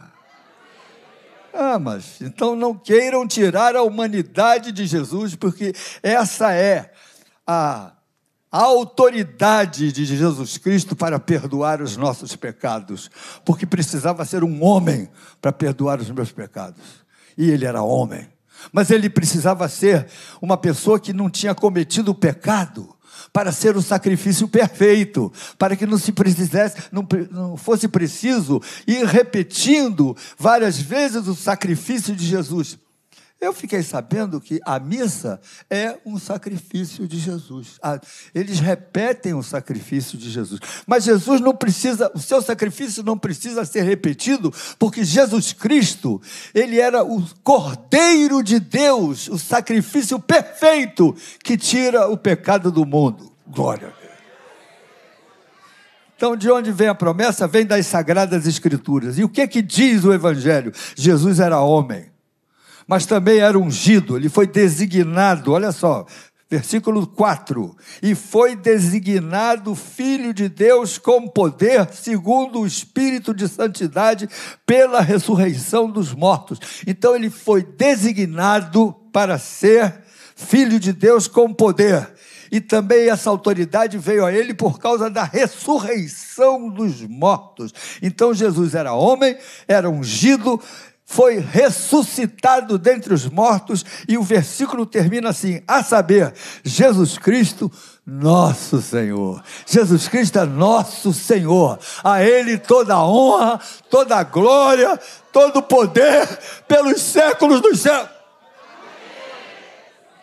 Ah, 1.57 1.79
mas 1.79 2.19
então 2.19 2.53
não 2.53 2.74
queiram 2.74 3.25
tirar 3.25 3.77
a 3.77 3.81
humanidade 3.81 4.74
de 4.74 4.85
Jesus, 4.85 5.35
porque 5.35 5.74
essa 6.03 6.53
é 6.53 6.91
a, 7.47 7.93
a 8.51 8.62
autoridade 8.62 9.89
de 9.93 10.03
Jesus 10.03 10.57
Cristo 10.57 10.97
para 10.97 11.17
perdoar 11.17 11.81
os 11.81 11.95
nossos 11.95 12.35
pecados, 12.35 13.09
porque 13.45 13.65
precisava 13.65 14.25
ser 14.25 14.43
um 14.43 14.62
homem 14.62 15.09
para 15.41 15.53
perdoar 15.53 16.01
os 16.01 16.09
meus 16.09 16.29
pecados, 16.29 16.83
e 17.38 17.50
ele 17.50 17.65
era 17.65 17.81
homem. 17.81 18.27
Mas 18.74 18.89
ele 18.91 19.09
precisava 19.09 19.69
ser 19.69 20.07
uma 20.41 20.57
pessoa 20.57 21.00
que 21.00 21.13
não 21.13 21.29
tinha 21.29 21.55
cometido 21.55 22.13
pecado, 22.13 22.95
para 23.31 23.51
ser 23.51 23.75
o 23.75 23.81
sacrifício 23.81 24.48
perfeito, 24.48 25.31
para 25.57 25.75
que 25.75 25.86
não 25.86 25.98
se 25.98 26.12
precisasse, 26.12 26.77
não, 26.91 27.07
não 27.31 27.57
fosse 27.57 27.88
preciso 27.88 28.62
ir 28.88 29.05
repetindo 29.05 30.15
várias 30.38 30.79
vezes 30.79 31.27
o 31.27 31.36
sacrifício 31.36 32.15
de 32.15 32.25
Jesus. 32.25 32.77
Eu 33.46 33.54
fiquei 33.54 33.84
sabendo 33.84 34.42
que 34.42 34.60
a 34.66 34.80
missa 34.80 35.40
é 35.70 36.00
um 36.04 36.18
sacrifício 36.18 37.08
de 37.08 37.20
Jesus. 37.20 37.78
Ah, 37.80 38.02
eles 38.34 38.60
repetem 38.60 39.36
o 39.36 39.44
sacrifício 39.44 40.18
de 40.18 40.32
Jesus. 40.32 40.60
Mas 40.88 41.04
Jesus 41.04 41.40
não 41.40 41.56
precisa, 41.56 42.12
o 42.16 42.20
seu 42.20 42.42
sacrifício 42.42 43.04
não 43.04 43.16
precisa 43.16 43.64
ser 43.64 43.84
repetido, 43.84 44.52
porque 44.80 45.04
Jesus 45.04 45.54
Cristo, 45.54 46.20
ele 46.56 46.80
era 46.80 47.04
o 47.04 47.24
Cordeiro 47.44 48.42
de 48.42 48.60
Deus, 48.60 49.28
o 49.28 49.38
sacrifício 49.38 50.20
perfeito 50.20 51.16
que 51.44 51.56
tira 51.56 52.08
o 52.10 52.18
pecado 52.18 52.72
do 52.72 52.84
mundo. 52.84 53.32
Glória 53.46 53.90
a 53.90 53.92
Deus. 53.92 54.16
Então, 56.16 56.36
de 56.36 56.50
onde 56.50 56.72
vem 56.72 56.88
a 56.88 56.96
promessa? 56.96 57.48
Vem 57.48 57.64
das 57.64 57.86
sagradas 57.86 58.48
escrituras. 58.48 59.20
E 59.20 59.24
o 59.24 59.30
que 59.30 59.48
que 59.48 59.62
diz 59.62 60.04
o 60.04 60.12
evangelho? 60.12 60.72
Jesus 60.96 61.40
era 61.40 61.62
homem 61.62 62.14
mas 62.88 63.06
também 63.06 63.39
era 63.39 63.58
ungido, 63.58 64.15
ele 64.15 64.30
foi 64.30 64.48
designado, 64.48 65.51
olha 65.51 65.72
só, 65.72 66.06
versículo 66.50 67.08
4: 67.08 67.75
E 68.01 68.15
foi 68.15 68.56
designado 68.56 69.75
filho 69.75 70.34
de 70.34 70.48
Deus 70.48 70.98
com 70.98 71.27
poder, 71.27 71.89
segundo 71.92 72.62
o 72.62 72.68
espírito 72.68 73.34
de 73.34 73.48
santidade, 73.48 74.30
pela 74.65 75.01
ressurreição 75.01 75.89
dos 75.89 76.13
mortos. 76.13 76.60
Então 76.86 77.15
ele 77.15 77.30
foi 77.30 77.63
designado 77.63 78.96
para 79.12 79.38
ser 79.38 80.01
filho 80.36 80.80
de 80.80 80.94
Deus 80.94 81.27
com 81.27 81.54
poder. 81.54 82.13
E 82.51 82.62
também 82.62 83.10
essa 83.10 83.30
autoridade 83.30 83.98
veio 83.98 84.24
a 84.24 84.32
ele 84.32 84.54
por 84.54 84.77
causa 84.80 85.10
da 85.10 85.24
ressurreição 85.24 86.70
dos 86.70 87.01
mortos. 87.01 87.74
Então 88.01 88.34
Jesus 88.34 88.75
era 88.75 88.94
homem, 88.94 89.36
era 89.68 89.89
ungido, 89.89 90.62
foi 91.05 91.38
ressuscitado 91.38 92.79
dentre 92.79 93.13
os 93.13 93.29
mortos, 93.29 93.85
e 94.07 94.17
o 94.17 94.24
versículo 94.24 94.85
termina 94.85 95.29
assim: 95.29 95.62
a 95.67 95.83
saber, 95.83 96.33
Jesus 96.63 97.17
Cristo, 97.17 97.71
nosso 98.05 98.81
Senhor. 98.81 99.41
Jesus 99.67 100.07
Cristo 100.07 100.39
é 100.39 100.45
nosso 100.45 101.13
Senhor. 101.13 101.79
A 102.03 102.24
Ele 102.24 102.57
toda 102.57 102.95
a 102.95 103.07
honra, 103.07 103.59
toda 103.89 104.17
a 104.17 104.24
glória, 104.24 105.00
todo 105.31 105.57
o 105.57 105.63
poder 105.63 106.27
pelos 106.67 107.00
séculos 107.01 107.62
dos 107.62 107.79
séculos. 107.79 108.15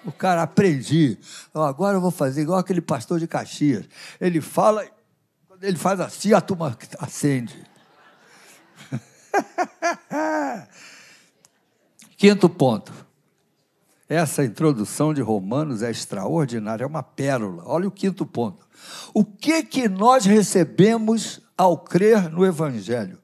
O 0.04 0.10
cara 0.10 0.42
aprendi. 0.42 1.16
Agora 1.54 1.96
eu 1.96 2.00
vou 2.00 2.10
fazer 2.10 2.42
igual 2.42 2.58
aquele 2.58 2.80
pastor 2.80 3.20
de 3.20 3.28
Caxias. 3.28 3.84
Ele 4.20 4.40
fala, 4.40 4.84
quando 5.46 5.62
ele 5.62 5.76
faz 5.76 6.00
assim, 6.00 6.32
a 6.32 6.40
turma 6.40 6.76
acende. 6.98 7.72
Quinto 12.16 12.48
ponto. 12.48 12.92
Essa 14.08 14.44
introdução 14.44 15.14
de 15.14 15.22
Romanos 15.22 15.82
é 15.82 15.90
extraordinária, 15.90 16.84
é 16.84 16.86
uma 16.86 17.02
pérola. 17.02 17.62
Olha 17.66 17.88
o 17.88 17.90
quinto 17.90 18.26
ponto. 18.26 18.68
O 19.14 19.24
que 19.24 19.62
que 19.62 19.88
nós 19.88 20.26
recebemos 20.26 21.40
ao 21.56 21.78
crer 21.78 22.30
no 22.30 22.44
evangelho? 22.44 23.22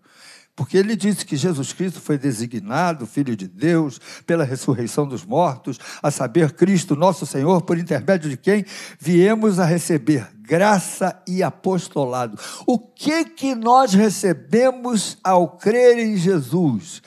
Porque 0.58 0.76
ele 0.76 0.96
disse 0.96 1.24
que 1.24 1.36
Jesus 1.36 1.72
Cristo 1.72 2.00
foi 2.00 2.18
designado 2.18 3.06
Filho 3.06 3.36
de 3.36 3.46
Deus 3.46 4.00
pela 4.26 4.42
ressurreição 4.42 5.06
dos 5.06 5.24
mortos, 5.24 5.78
a 6.02 6.10
saber, 6.10 6.50
Cristo, 6.50 6.96
nosso 6.96 7.24
Senhor, 7.24 7.62
por 7.62 7.78
intermédio 7.78 8.28
de 8.28 8.36
quem 8.36 8.64
viemos 8.98 9.60
a 9.60 9.64
receber 9.64 10.26
graça 10.42 11.22
e 11.28 11.44
apostolado. 11.44 12.36
O 12.66 12.76
que 12.76 13.24
que 13.24 13.54
nós 13.54 13.94
recebemos 13.94 15.16
ao 15.22 15.46
crer 15.56 15.96
em 16.00 16.16
Jesus? 16.16 17.02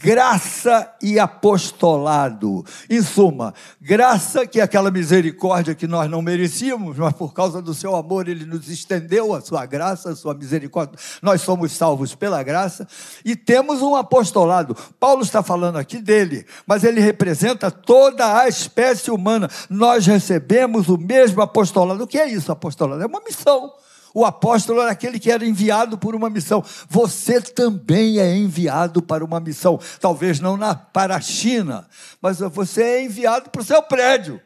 Graça 0.00 0.92
e 1.02 1.18
apostolado. 1.18 2.64
Em 2.90 3.02
suma, 3.02 3.54
graça, 3.80 4.46
que 4.46 4.60
é 4.60 4.62
aquela 4.62 4.90
misericórdia 4.90 5.74
que 5.74 5.86
nós 5.86 6.10
não 6.10 6.20
merecíamos, 6.20 6.98
mas 6.98 7.12
por 7.12 7.32
causa 7.32 7.62
do 7.62 7.74
seu 7.74 7.94
amor 7.94 8.28
ele 8.28 8.44
nos 8.44 8.68
estendeu 8.68 9.34
a 9.34 9.40
sua 9.40 9.64
graça, 9.66 10.10
a 10.10 10.16
sua 10.16 10.34
misericórdia. 10.34 10.98
Nós 11.22 11.42
somos 11.42 11.72
salvos 11.72 12.14
pela 12.14 12.42
graça 12.42 12.86
e 13.24 13.36
temos 13.36 13.82
um 13.82 13.94
apostolado. 13.94 14.76
Paulo 14.98 15.22
está 15.22 15.42
falando 15.42 15.76
aqui 15.76 15.98
dele, 15.98 16.46
mas 16.66 16.84
ele 16.84 17.00
representa 17.00 17.70
toda 17.70 18.40
a 18.40 18.48
espécie 18.48 19.10
humana. 19.10 19.48
Nós 19.70 20.06
recebemos 20.06 20.88
o 20.88 20.98
mesmo 20.98 21.40
apostolado. 21.40 22.04
O 22.04 22.06
que 22.06 22.18
é 22.18 22.28
isso, 22.28 22.50
apostolado? 22.50 23.02
É 23.02 23.06
uma 23.06 23.20
missão. 23.20 23.72
O 24.16 24.24
apóstolo 24.24 24.80
era 24.80 24.92
aquele 24.92 25.18
que 25.18 25.28
era 25.28 25.44
enviado 25.44 25.98
por 25.98 26.14
uma 26.14 26.30
missão. 26.30 26.64
Você 26.88 27.40
também 27.40 28.20
é 28.20 28.36
enviado 28.36 29.02
para 29.02 29.24
uma 29.24 29.40
missão. 29.40 29.80
Talvez 30.00 30.38
não 30.38 30.56
na, 30.56 30.72
para 30.72 31.16
a 31.16 31.20
China, 31.20 31.88
mas 32.22 32.38
você 32.38 32.82
é 32.84 33.02
enviado 33.02 33.50
para 33.50 33.60
o 33.60 33.64
seu 33.64 33.82
prédio, 33.82 34.40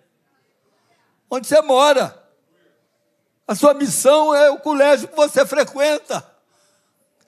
onde 1.30 1.46
você 1.46 1.60
mora. 1.60 2.18
A 3.46 3.54
sua 3.54 3.74
missão 3.74 4.34
é 4.34 4.50
o 4.50 4.58
colégio 4.58 5.08
que 5.08 5.16
você 5.16 5.44
frequenta, 5.44 6.24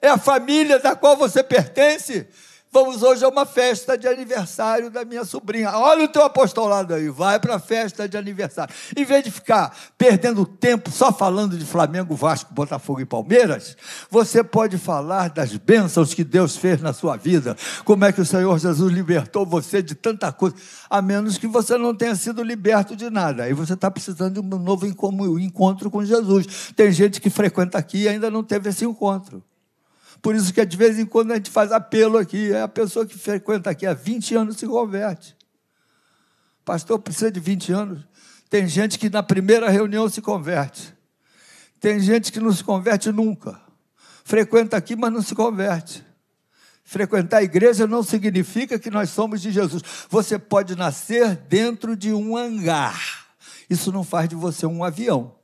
é 0.01 0.07
a 0.07 0.17
família 0.17 0.79
da 0.79 0.95
qual 0.95 1.15
você 1.15 1.43
pertence. 1.43 2.27
Vamos 2.73 3.03
hoje 3.03 3.25
a 3.25 3.27
uma 3.27 3.45
festa 3.45 3.97
de 3.97 4.07
aniversário 4.07 4.89
da 4.89 5.03
minha 5.03 5.25
sobrinha. 5.25 5.71
Olha 5.71 6.05
o 6.05 6.07
teu 6.07 6.23
apostolado 6.23 6.93
aí, 6.93 7.09
vai 7.09 7.37
para 7.37 7.55
a 7.55 7.59
festa 7.59 8.07
de 8.07 8.15
aniversário. 8.15 8.73
Em 8.95 9.03
vez 9.03 9.25
de 9.25 9.29
ficar 9.29 9.75
perdendo 9.97 10.45
tempo 10.45 10.89
só 10.89 11.11
falando 11.11 11.57
de 11.57 11.65
Flamengo, 11.65 12.15
Vasco, 12.15 12.53
Botafogo 12.53 13.01
e 13.01 13.05
Palmeiras, 13.05 13.75
você 14.09 14.41
pode 14.41 14.77
falar 14.77 15.29
das 15.29 15.53
bênçãos 15.57 16.13
que 16.13 16.23
Deus 16.23 16.55
fez 16.55 16.81
na 16.81 16.93
sua 16.93 17.17
vida, 17.17 17.57
como 17.83 18.05
é 18.05 18.13
que 18.13 18.21
o 18.21 18.25
Senhor 18.25 18.57
Jesus 18.57 18.93
libertou 18.93 19.45
você 19.45 19.83
de 19.83 19.93
tanta 19.93 20.31
coisa, 20.31 20.55
a 20.89 21.01
menos 21.01 21.37
que 21.37 21.47
você 21.47 21.77
não 21.77 21.93
tenha 21.93 22.15
sido 22.15 22.41
liberto 22.41 22.95
de 22.95 23.09
nada. 23.09 23.43
Aí 23.43 23.53
você 23.53 23.73
está 23.73 23.91
precisando 23.91 24.35
de 24.35 24.39
um 24.39 24.57
novo 24.57 24.87
encontro 24.87 25.91
com 25.91 26.05
Jesus. 26.05 26.71
Tem 26.73 26.89
gente 26.89 27.19
que 27.19 27.29
frequenta 27.29 27.77
aqui 27.77 28.03
e 28.03 28.07
ainda 28.07 28.31
não 28.31 28.45
teve 28.45 28.69
esse 28.69 28.85
encontro. 28.85 29.43
Por 30.21 30.35
isso 30.35 30.53
que 30.53 30.63
de 30.63 30.77
vez 30.77 30.99
em 30.99 31.05
quando 31.05 31.31
a 31.31 31.35
gente 31.35 31.49
faz 31.49 31.71
apelo 31.71 32.17
aqui. 32.17 32.51
É 32.51 32.61
a 32.61 32.67
pessoa 32.67 33.05
que 33.05 33.17
frequenta 33.17 33.69
aqui 33.69 33.85
há 33.85 33.93
20 33.93 34.35
anos 34.35 34.57
se 34.57 34.67
converte. 34.67 35.35
Pastor, 36.63 36.99
precisa 36.99 37.31
de 37.31 37.39
20 37.39 37.71
anos. 37.73 38.07
Tem 38.49 38.67
gente 38.67 38.99
que 38.99 39.09
na 39.09 39.23
primeira 39.23 39.69
reunião 39.69 40.07
se 40.07 40.21
converte. 40.21 40.93
Tem 41.79 41.99
gente 41.99 42.31
que 42.31 42.39
não 42.39 42.53
se 42.53 42.63
converte 42.63 43.11
nunca. 43.11 43.59
Frequenta 44.23 44.77
aqui, 44.77 44.95
mas 44.95 45.11
não 45.11 45.21
se 45.21 45.33
converte. 45.33 46.05
Frequentar 46.83 47.37
a 47.37 47.43
igreja 47.43 47.87
não 47.87 48.03
significa 48.03 48.77
que 48.77 48.91
nós 48.91 49.09
somos 49.09 49.41
de 49.41 49.51
Jesus. 49.51 49.81
Você 50.09 50.37
pode 50.37 50.75
nascer 50.75 51.35
dentro 51.35 51.95
de 51.95 52.13
um 52.13 52.37
hangar. 52.37 53.27
Isso 53.69 53.91
não 53.91 54.03
faz 54.03 54.29
de 54.29 54.35
você 54.35 54.65
um 54.65 54.83
avião. 54.83 55.35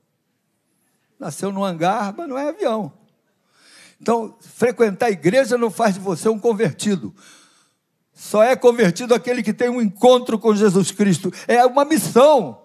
Nasceu 1.17 1.51
no 1.51 1.63
hangar, 1.63 2.13
mas 2.15 2.27
não 2.27 2.37
é 2.37 2.49
avião. 2.49 2.91
Então, 3.99 4.37
frequentar 4.39 5.07
a 5.07 5.11
igreja 5.11 5.57
não 5.57 5.71
faz 5.71 5.95
de 5.95 5.99
você 5.99 6.29
um 6.29 6.39
convertido. 6.39 7.13
Só 8.13 8.43
é 8.43 8.55
convertido 8.55 9.13
aquele 9.13 9.43
que 9.43 9.53
tem 9.53 9.69
um 9.69 9.81
encontro 9.81 10.39
com 10.39 10.55
Jesus 10.55 10.91
Cristo. 10.91 11.31
É 11.47 11.65
uma 11.65 11.85
missão. 11.85 12.63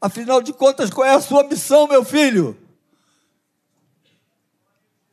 Afinal 0.00 0.42
de 0.42 0.52
contas, 0.52 0.90
qual 0.90 1.06
é 1.06 1.14
a 1.14 1.20
sua 1.20 1.44
missão, 1.44 1.88
meu 1.88 2.04
filho? 2.04 2.56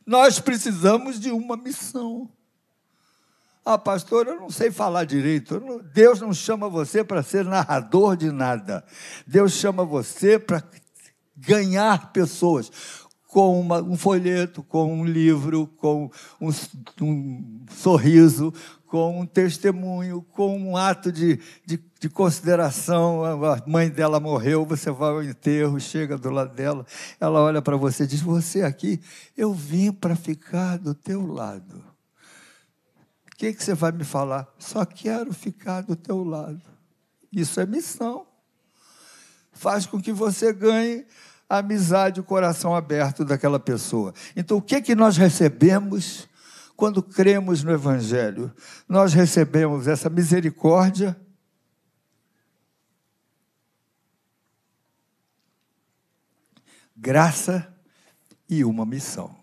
Nós 0.06 0.38
precisamos 0.38 1.18
de 1.18 1.30
uma 1.30 1.56
missão. 1.56 2.28
Ah, 3.64 3.78
pastor, 3.78 4.26
eu 4.26 4.36
não 4.36 4.50
sei 4.50 4.70
falar 4.70 5.04
direito. 5.04 5.58
Deus 5.94 6.20
não 6.20 6.34
chama 6.34 6.68
você 6.68 7.02
para 7.02 7.22
ser 7.22 7.46
narrador 7.46 8.14
de 8.14 8.30
nada. 8.30 8.84
Deus 9.26 9.52
chama 9.52 9.86
você 9.86 10.38
para 10.38 10.62
ganhar 11.34 12.12
pessoas 12.12 12.70
com 13.34 13.60
uma, 13.60 13.82
um 13.82 13.96
folheto, 13.96 14.62
com 14.62 15.00
um 15.00 15.04
livro, 15.04 15.66
com 15.66 16.08
um, 16.40 16.50
um, 17.02 17.66
sorriso, 17.68 18.54
com 18.86 19.22
um 19.22 19.26
testemunho, 19.26 20.22
com 20.30 20.56
um 20.56 20.76
ato 20.76 21.10
de, 21.10 21.40
de, 21.66 21.82
de, 21.98 22.08
consideração. 22.08 23.24
A 23.24 23.60
mãe 23.66 23.90
dela 23.90 24.20
morreu, 24.20 24.64
você 24.64 24.88
vai 24.88 25.10
ao 25.10 25.20
enterro, 25.24 25.80
chega 25.80 26.16
do 26.16 26.30
lado 26.30 26.54
dela, 26.54 26.86
ela 27.18 27.40
olha 27.40 27.60
para 27.60 27.76
você 27.76 28.04
e 28.04 28.06
diz: 28.06 28.20
Você 28.20 28.62
aqui, 28.62 29.00
eu 29.36 29.52
vim 29.52 29.90
para 29.90 30.14
ficar 30.14 30.78
do 30.78 30.94
teu 30.94 31.26
lado. 31.26 31.78
O 33.26 33.36
que, 33.36 33.52
que 33.52 33.64
você 33.64 33.74
vai 33.74 33.90
me 33.90 34.04
falar? 34.04 34.46
Só 34.60 34.84
quero 34.84 35.34
ficar 35.34 35.80
do 35.80 35.96
teu 35.96 36.22
lado. 36.22 36.62
Isso 37.32 37.58
é 37.58 37.66
missão. 37.66 38.28
Faz 39.52 39.86
com 39.86 40.00
que 40.00 40.12
você 40.12 40.52
ganhe 40.52 41.04
a 41.48 41.58
amizade, 41.58 42.20
o 42.20 42.24
coração 42.24 42.74
aberto 42.74 43.24
daquela 43.24 43.58
pessoa. 43.60 44.14
Então, 44.36 44.56
o 44.56 44.62
que, 44.62 44.80
que 44.80 44.94
nós 44.94 45.16
recebemos 45.16 46.28
quando 46.76 47.02
cremos 47.02 47.62
no 47.62 47.72
Evangelho? 47.72 48.52
Nós 48.88 49.12
recebemos 49.12 49.86
essa 49.86 50.08
misericórdia, 50.08 51.16
graça 56.96 57.72
e 58.48 58.64
uma 58.64 58.86
missão. 58.86 59.36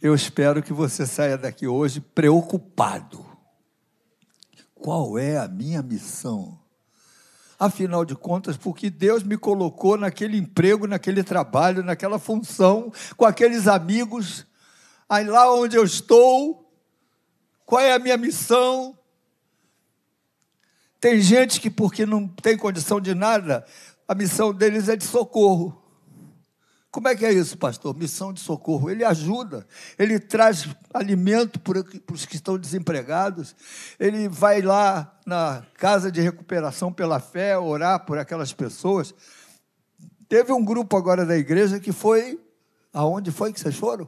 Eu 0.00 0.14
espero 0.14 0.62
que 0.62 0.72
você 0.72 1.06
saia 1.06 1.38
daqui 1.38 1.66
hoje 1.66 2.00
preocupado. 2.00 3.24
Qual 4.74 5.16
é 5.16 5.38
a 5.38 5.46
minha 5.46 5.80
missão? 5.80 6.61
Afinal 7.66 8.04
de 8.04 8.16
contas, 8.16 8.56
porque 8.56 8.90
Deus 8.90 9.22
me 9.22 9.36
colocou 9.36 9.96
naquele 9.96 10.36
emprego, 10.36 10.88
naquele 10.88 11.22
trabalho, 11.22 11.84
naquela 11.84 12.18
função, 12.18 12.92
com 13.16 13.24
aqueles 13.24 13.68
amigos, 13.68 14.44
aí 15.08 15.24
lá 15.24 15.54
onde 15.54 15.76
eu 15.76 15.84
estou, 15.84 16.68
qual 17.64 17.80
é 17.80 17.92
a 17.92 18.00
minha 18.00 18.16
missão? 18.16 18.98
Tem 21.00 21.20
gente 21.20 21.60
que, 21.60 21.70
porque 21.70 22.04
não 22.04 22.26
tem 22.26 22.56
condição 22.56 23.00
de 23.00 23.14
nada, 23.14 23.64
a 24.08 24.14
missão 24.14 24.52
deles 24.52 24.88
é 24.88 24.96
de 24.96 25.04
socorro. 25.04 25.81
Como 26.92 27.08
é 27.08 27.16
que 27.16 27.24
é 27.24 27.32
isso, 27.32 27.56
pastor? 27.56 27.96
Missão 27.96 28.34
de 28.34 28.40
socorro. 28.40 28.90
Ele 28.90 29.02
ajuda, 29.02 29.66
ele 29.98 30.20
traz 30.20 30.68
alimento 30.92 31.58
para 31.58 31.82
os 32.12 32.26
que 32.26 32.36
estão 32.36 32.58
desempregados, 32.58 33.56
ele 33.98 34.28
vai 34.28 34.60
lá 34.60 35.18
na 35.24 35.64
casa 35.78 36.12
de 36.12 36.20
recuperação 36.20 36.92
pela 36.92 37.18
fé, 37.18 37.56
orar 37.56 38.04
por 38.04 38.18
aquelas 38.18 38.52
pessoas. 38.52 39.14
Teve 40.28 40.52
um 40.52 40.62
grupo 40.62 40.94
agora 40.94 41.24
da 41.24 41.34
igreja 41.34 41.80
que 41.80 41.92
foi. 41.92 42.38
Aonde 42.92 43.30
foi 43.30 43.54
que 43.54 43.60
vocês 43.60 43.74
foram? 43.74 44.06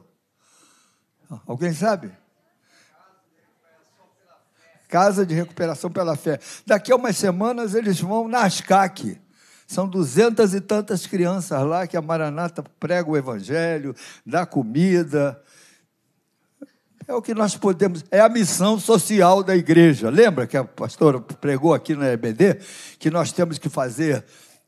Alguém 1.47 1.73
sabe? 1.73 2.11
Casa 4.87 5.25
de 5.25 5.33
recuperação 5.33 5.89
pela 5.89 6.15
fé. 6.15 6.39
Daqui 6.67 6.91
a 6.91 6.95
umas 6.95 7.17
semanas 7.17 7.73
eles 7.73 7.99
vão 7.99 8.27
na 8.27 8.41
ASCAC 8.41 9.19
São 9.67 9.87
duzentas 9.87 10.53
e 10.53 10.61
tantas 10.61 11.07
crianças 11.07 11.61
lá 11.63 11.87
que 11.87 11.97
a 11.97 12.01
Maranata 12.01 12.63
prega 12.79 13.09
o 13.09 13.17
Evangelho, 13.17 13.95
dá 14.25 14.45
comida. 14.45 15.41
É 17.07 17.13
o 17.13 17.21
que 17.21 17.33
nós 17.33 17.55
podemos, 17.55 18.03
é 18.09 18.19
a 18.19 18.29
missão 18.29 18.79
social 18.79 19.43
da 19.43 19.55
igreja. 19.55 20.09
Lembra 20.09 20.47
que 20.47 20.57
a 20.57 20.63
pastora 20.63 21.19
pregou 21.19 21.73
aqui 21.73 21.95
na 21.95 22.11
EBD 22.11 22.59
que 22.97 23.11
nós 23.11 23.31
temos 23.31 23.57
que 23.57 23.69
fazer 23.69 24.23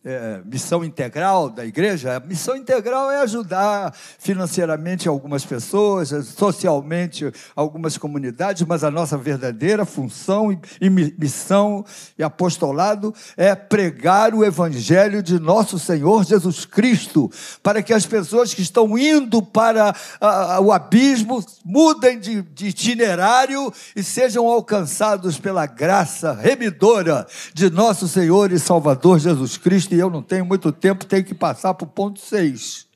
é, 0.09 0.41
missão 0.45 0.85
integral 0.85 1.49
da 1.49 1.65
igreja, 1.65 2.15
a 2.15 2.19
missão 2.21 2.55
integral 2.55 3.11
é 3.11 3.19
ajudar 3.23 3.93
financeiramente 4.17 5.05
algumas 5.05 5.43
pessoas, 5.43 6.13
socialmente 6.27 7.29
algumas 7.53 7.97
comunidades, 7.97 8.65
mas 8.65 8.85
a 8.85 8.89
nossa 8.89 9.17
verdadeira 9.17 9.85
função 9.85 10.57
e, 10.79 10.89
missão 10.89 11.83
e 12.17 12.23
apostolado 12.23 13.13
é 13.35 13.53
pregar 13.53 14.33
o 14.33 14.45
evangelho 14.45 15.21
de 15.21 15.37
nosso 15.41 15.77
Senhor 15.77 16.23
Jesus 16.23 16.63
Cristo, 16.63 17.29
para 17.61 17.83
que 17.83 17.93
as 17.93 18.05
pessoas 18.05 18.53
que 18.53 18.61
estão 18.61 18.97
indo 18.97 19.41
para 19.41 19.93
a, 20.21 20.55
a, 20.55 20.59
o 20.61 20.71
abismo 20.71 21.45
mudem 21.65 22.17
de, 22.17 22.41
de 22.43 22.67
itinerário 22.67 23.73
e 23.93 24.01
sejam 24.01 24.47
alcançados 24.47 25.37
pela 25.37 25.65
graça 25.65 26.31
remidora 26.31 27.27
de 27.53 27.69
nosso 27.69 28.07
Senhor 28.07 28.53
e 28.53 28.59
Salvador 28.59 29.19
Jesus 29.19 29.57
Cristo 29.57 29.96
eu 29.97 30.09
não 30.09 30.21
tenho 30.21 30.45
muito 30.45 30.71
tempo, 30.71 31.05
tenho 31.05 31.23
que 31.23 31.33
passar 31.33 31.73
para 31.73 31.85
o 31.85 31.89
ponto 31.89 32.19
6. 32.19 32.87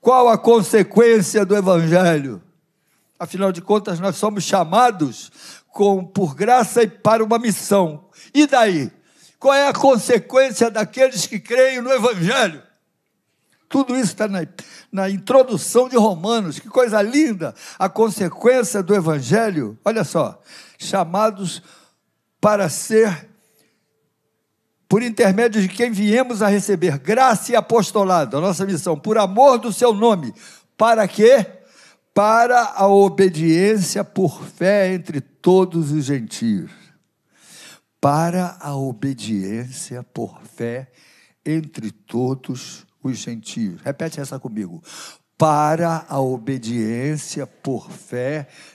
Qual 0.00 0.28
a 0.28 0.36
consequência 0.36 1.44
do 1.44 1.56
Evangelho? 1.56 2.42
Afinal 3.18 3.52
de 3.52 3.62
contas, 3.62 4.00
nós 4.00 4.16
somos 4.16 4.44
chamados 4.44 5.30
com, 5.68 6.04
por 6.04 6.34
graça 6.34 6.82
e 6.82 6.88
para 6.88 7.24
uma 7.24 7.38
missão. 7.38 8.04
E 8.34 8.46
daí? 8.46 8.92
Qual 9.38 9.54
é 9.54 9.68
a 9.68 9.72
consequência 9.72 10.70
daqueles 10.70 11.26
que 11.26 11.38
creem 11.38 11.80
no 11.80 11.92
Evangelho? 11.92 12.62
Tudo 13.68 13.96
isso 13.96 14.12
está 14.12 14.28
na, 14.28 14.46
na 14.92 15.10
introdução 15.10 15.88
de 15.88 15.96
Romanos, 15.96 16.58
que 16.58 16.68
coisa 16.68 17.02
linda! 17.02 17.54
A 17.78 17.88
consequência 17.88 18.82
do 18.82 18.94
Evangelho, 18.94 19.78
olha 19.84 20.04
só, 20.04 20.40
chamados 20.78 21.62
para 22.40 22.68
ser 22.68 23.28
por 24.88 25.02
intermédio 25.02 25.60
de 25.60 25.68
quem 25.68 25.90
viemos 25.90 26.42
a 26.42 26.48
receber 26.48 26.98
graça 26.98 27.52
e 27.52 27.56
apostolado, 27.56 28.36
a 28.36 28.40
nossa 28.40 28.64
missão, 28.64 28.98
por 28.98 29.18
amor 29.18 29.58
do 29.58 29.72
seu 29.72 29.92
nome. 29.92 30.34
Para 30.76 31.06
quê? 31.08 31.46
Para 32.12 32.74
a 32.76 32.86
obediência 32.86 34.04
por 34.04 34.44
fé 34.44 34.92
entre 34.92 35.20
todos 35.20 35.90
os 35.90 36.04
gentios. 36.04 36.70
Para 38.00 38.56
a 38.60 38.76
obediência 38.76 40.02
por 40.02 40.40
fé 40.42 40.90
entre 41.44 41.90
todos 41.90 42.86
os 43.02 43.18
gentios. 43.18 43.80
Repete 43.82 44.20
essa 44.20 44.38
comigo 44.38 44.82
para 45.36 46.06
a 46.08 46.20
obediência 46.20 47.46
por 47.46 47.90
fé 47.90 48.46
entre 48.48 48.73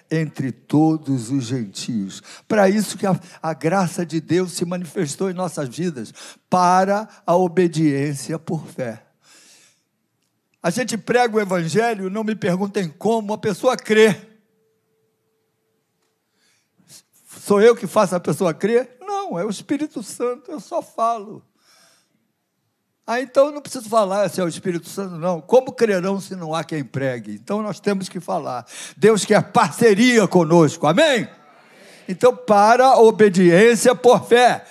todos 0.51 1.29
os 1.29 1.45
gentios. 1.45 2.21
Para 2.47 2.69
isso 2.69 2.97
que 2.97 3.05
a, 3.05 3.19
a, 3.41 3.53
graça 3.53 4.05
de 4.05 4.19
Deus 4.19 4.53
se 4.53 4.65
manifestou 4.65 5.29
em 5.29 5.33
nossas 5.33 5.69
vidas, 5.69 6.13
para 6.49 7.07
a 7.25 7.35
obediência 7.35 8.39
por 8.39 8.65
fé. 8.65 9.03
A 10.61 10.69
gente 10.69 10.97
prega 10.97 11.37
o 11.37 11.39
evangelho, 11.39 12.09
não 12.09 12.23
me 12.23 12.35
perguntem 12.35 12.89
como, 12.89 13.33
a 13.33 13.37
pessoa 13.37 13.77
crê. 13.77 14.15
Sou 17.39 17.61
eu 17.61 17.75
que 17.75 17.87
faço 17.87 18.15
a 18.15 18.19
pessoa 18.19 18.53
crer? 18.53 18.97
Não, 18.99 19.39
é 19.39 19.45
o 19.45 19.49
Espírito 19.49 20.03
Santo, 20.03 20.51
eu 20.51 20.59
só 20.59 20.81
falo. 20.81 21.43
Ah, 23.11 23.19
então 23.19 23.51
não 23.51 23.59
preciso 23.59 23.89
falar 23.89 24.29
se 24.29 24.39
é 24.39 24.43
o 24.43 24.47
Espírito 24.47 24.87
Santo, 24.87 25.15
não. 25.15 25.41
Como 25.41 25.71
crerão 25.71 26.21
se 26.21 26.35
não 26.35 26.53
há 26.53 26.63
quem 26.63 26.83
pregue? 26.83 27.31
Então 27.33 27.63
nós 27.63 27.79
temos 27.79 28.07
que 28.07 28.19
falar. 28.19 28.67
Deus 28.95 29.25
quer 29.25 29.41
parceria 29.51 30.27
conosco, 30.27 30.85
amém? 30.85 31.27
Então, 32.07 32.35
para 32.35 32.85
a 32.85 33.01
obediência 33.01 33.95
por 33.95 34.27
fé, 34.27 34.63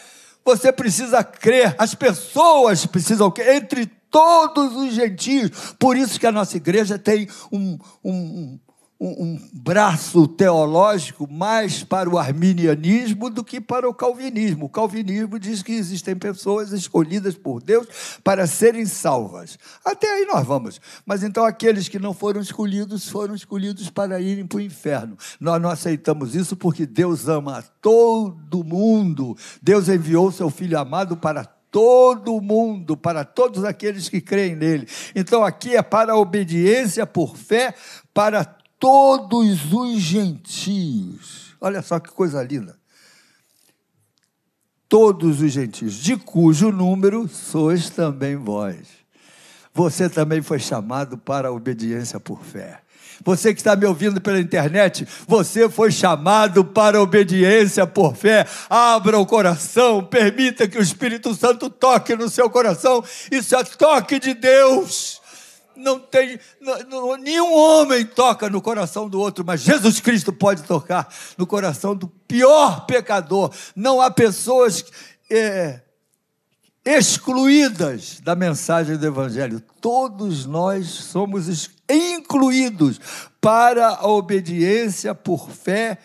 você 0.44 0.70
precisa 0.70 1.24
crer, 1.24 1.74
as 1.80 1.96
pessoas 1.96 2.86
precisam 2.86 3.28
crer, 3.28 3.56
entre 3.56 3.86
todos 4.08 4.72
os 4.76 4.94
gentios. 4.94 5.74
Por 5.76 5.96
isso 5.96 6.20
que 6.20 6.26
a 6.26 6.30
nossa 6.30 6.56
igreja 6.56 6.96
tem 6.96 7.28
um, 7.50 7.76
um, 8.04 8.60
um, 9.00 9.38
braço 9.52 10.26
teológico 10.26 11.30
mais 11.30 11.84
para 11.84 12.10
o 12.10 12.18
arminianismo 12.18 13.30
do 13.30 13.44
que 13.44 13.60
para 13.60 13.88
o 13.88 13.94
calvinismo. 13.94 14.66
O 14.66 14.68
calvinismo 14.68 15.38
diz 15.38 15.62
que 15.62 15.72
existem 15.72 16.16
pessoas 16.16 16.72
escolhidas 16.72 17.36
por 17.36 17.62
Deus 17.62 17.86
para 18.24 18.46
serem 18.46 18.86
salvas. 18.86 19.56
Até 19.84 20.10
aí 20.10 20.26
nós 20.26 20.44
vamos. 20.44 20.80
Mas 21.06 21.22
então 21.22 21.44
aqueles 21.44 21.88
que 21.88 21.98
não 21.98 22.12
foram 22.12 22.40
escolhidos 22.40 23.08
foram 23.08 23.36
escolhidos 23.36 23.88
para 23.88 24.20
irem 24.20 24.46
para 24.46 24.58
o 24.58 24.60
inferno. 24.62 25.16
Nós 25.38 25.62
não 25.62 25.70
aceitamos 25.70 26.34
isso 26.34 26.56
porque 26.56 26.84
Deus 26.84 27.28
ama 27.28 27.62
todo 27.80 28.64
mundo. 28.64 29.36
Deus 29.62 29.88
enviou 29.88 30.32
seu 30.32 30.50
Filho 30.50 30.78
amado 30.78 31.16
para 31.16 31.44
todo 31.70 32.40
mundo, 32.40 32.96
para 32.96 33.24
todos 33.24 33.64
aqueles 33.64 34.08
que 34.08 34.20
creem 34.20 34.56
nele. 34.56 34.88
Então 35.14 35.44
aqui 35.44 35.76
é 35.76 35.82
para 35.82 36.12
a 36.12 36.18
obediência 36.18 37.06
por 37.06 37.36
fé, 37.36 37.74
para 38.12 38.57
todos 38.78 39.72
os 39.72 40.00
gentios. 40.00 41.54
Olha 41.60 41.82
só 41.82 41.98
que 41.98 42.10
coisa 42.10 42.42
linda. 42.42 42.78
Todos 44.88 45.42
os 45.42 45.52
gentios, 45.52 45.94
de 45.94 46.16
cujo 46.16 46.72
número 46.72 47.28
sois 47.28 47.90
também 47.90 48.36
vós. 48.36 48.88
Você 49.74 50.08
também 50.08 50.40
foi 50.40 50.58
chamado 50.58 51.18
para 51.18 51.48
a 51.48 51.52
obediência 51.52 52.18
por 52.18 52.42
fé. 52.42 52.80
Você 53.24 53.52
que 53.52 53.60
está 53.60 53.76
me 53.76 53.84
ouvindo 53.84 54.20
pela 54.20 54.40
internet, 54.40 55.06
você 55.26 55.68
foi 55.68 55.90
chamado 55.90 56.64
para 56.64 57.02
obediência 57.02 57.86
por 57.86 58.16
fé. 58.16 58.46
Abra 58.70 59.18
o 59.18 59.26
coração, 59.26 60.04
permita 60.04 60.68
que 60.68 60.78
o 60.78 60.82
Espírito 60.82 61.34
Santo 61.34 61.68
toque 61.68 62.14
no 62.16 62.28
seu 62.28 62.48
coração. 62.48 63.04
Isso 63.30 63.54
é 63.54 63.64
toque 63.64 64.18
de 64.18 64.34
Deus 64.34 65.20
não 65.78 65.98
tem, 65.98 66.38
não, 66.60 66.78
não, 66.80 67.16
nenhum 67.16 67.54
homem 67.54 68.04
toca 68.04 68.50
no 68.50 68.60
coração 68.60 69.08
do 69.08 69.20
outro, 69.20 69.44
mas 69.44 69.60
Jesus 69.60 70.00
Cristo 70.00 70.32
pode 70.32 70.64
tocar 70.64 71.08
no 71.36 71.46
coração 71.46 71.94
do 71.94 72.08
pior 72.08 72.84
pecador. 72.84 73.50
Não 73.74 74.00
há 74.00 74.10
pessoas 74.10 74.84
é, 75.30 75.80
excluídas 76.84 78.20
da 78.20 78.34
mensagem 78.34 78.96
do 78.96 79.06
Evangelho. 79.06 79.62
Todos 79.80 80.44
nós 80.44 80.88
somos 80.88 81.70
incluídos 81.88 83.00
para 83.40 83.88
a 83.88 84.08
obediência 84.08 85.14
por 85.14 85.48
fé 85.50 85.98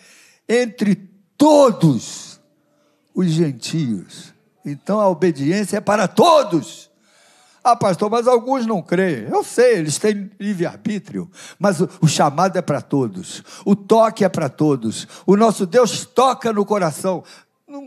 entre 0.48 0.94
todos 1.36 2.40
os 3.14 3.26
gentios. 3.28 4.32
Então 4.64 5.00
a 5.00 5.08
obediência 5.08 5.78
é 5.78 5.80
para 5.80 6.06
todos. 6.06 6.90
Ah, 7.66 7.74
pastor, 7.74 8.10
mas 8.10 8.28
alguns 8.28 8.66
não 8.66 8.82
creem. 8.82 9.26
Eu 9.26 9.42
sei, 9.42 9.78
eles 9.78 9.96
têm 9.96 10.30
livre-arbítrio, 10.38 11.30
mas 11.58 11.80
o, 11.80 11.88
o, 12.02 12.06
chamado 12.06 12.58
é 12.58 12.60
para 12.60 12.82
todos, 12.82 13.42
o 13.64 13.74
toque 13.74 14.22
é 14.22 14.28
para 14.28 14.50
todos. 14.50 15.08
O 15.26 15.34
nosso 15.34 15.64
Deus 15.64 16.04
toca 16.04 16.52
no 16.52 16.66
coração. 16.66 17.24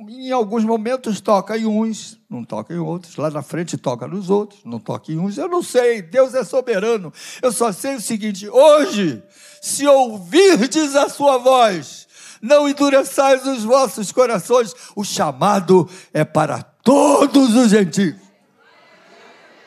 Em 0.09 0.31
alguns 0.31 0.65
momentos 0.65 1.21
toca 1.21 1.55
em 1.55 1.67
uns, 1.67 2.19
não 2.27 2.43
toca 2.43 2.73
em 2.73 2.79
outros. 2.79 3.17
Lá 3.17 3.29
na 3.29 3.43
frente 3.43 3.77
toca 3.77 4.07
nos 4.07 4.31
outros, 4.31 4.61
não 4.65 4.79
toca 4.79 5.11
em 5.11 5.19
uns. 5.19 5.37
Eu 5.37 5.47
não 5.47 5.61
sei, 5.61 6.01
Deus 6.01 6.33
é 6.33 6.43
soberano. 6.43 7.13
Eu 7.39 7.51
só 7.51 7.71
sei 7.71 7.97
o 7.97 8.01
seguinte: 8.01 8.49
hoje, 8.49 9.21
se 9.61 9.85
ouvirdes 9.85 10.95
a 10.95 11.07
sua 11.07 11.37
voz, 11.37 12.07
não 12.41 12.67
endureçais 12.67 13.45
os 13.45 13.63
vossos 13.63 14.11
corações. 14.11 14.73
O 14.95 15.03
chamado 15.03 15.87
é 16.11 16.25
para 16.25 16.63
todos 16.63 17.53
os 17.53 17.69
gentios. 17.69 18.26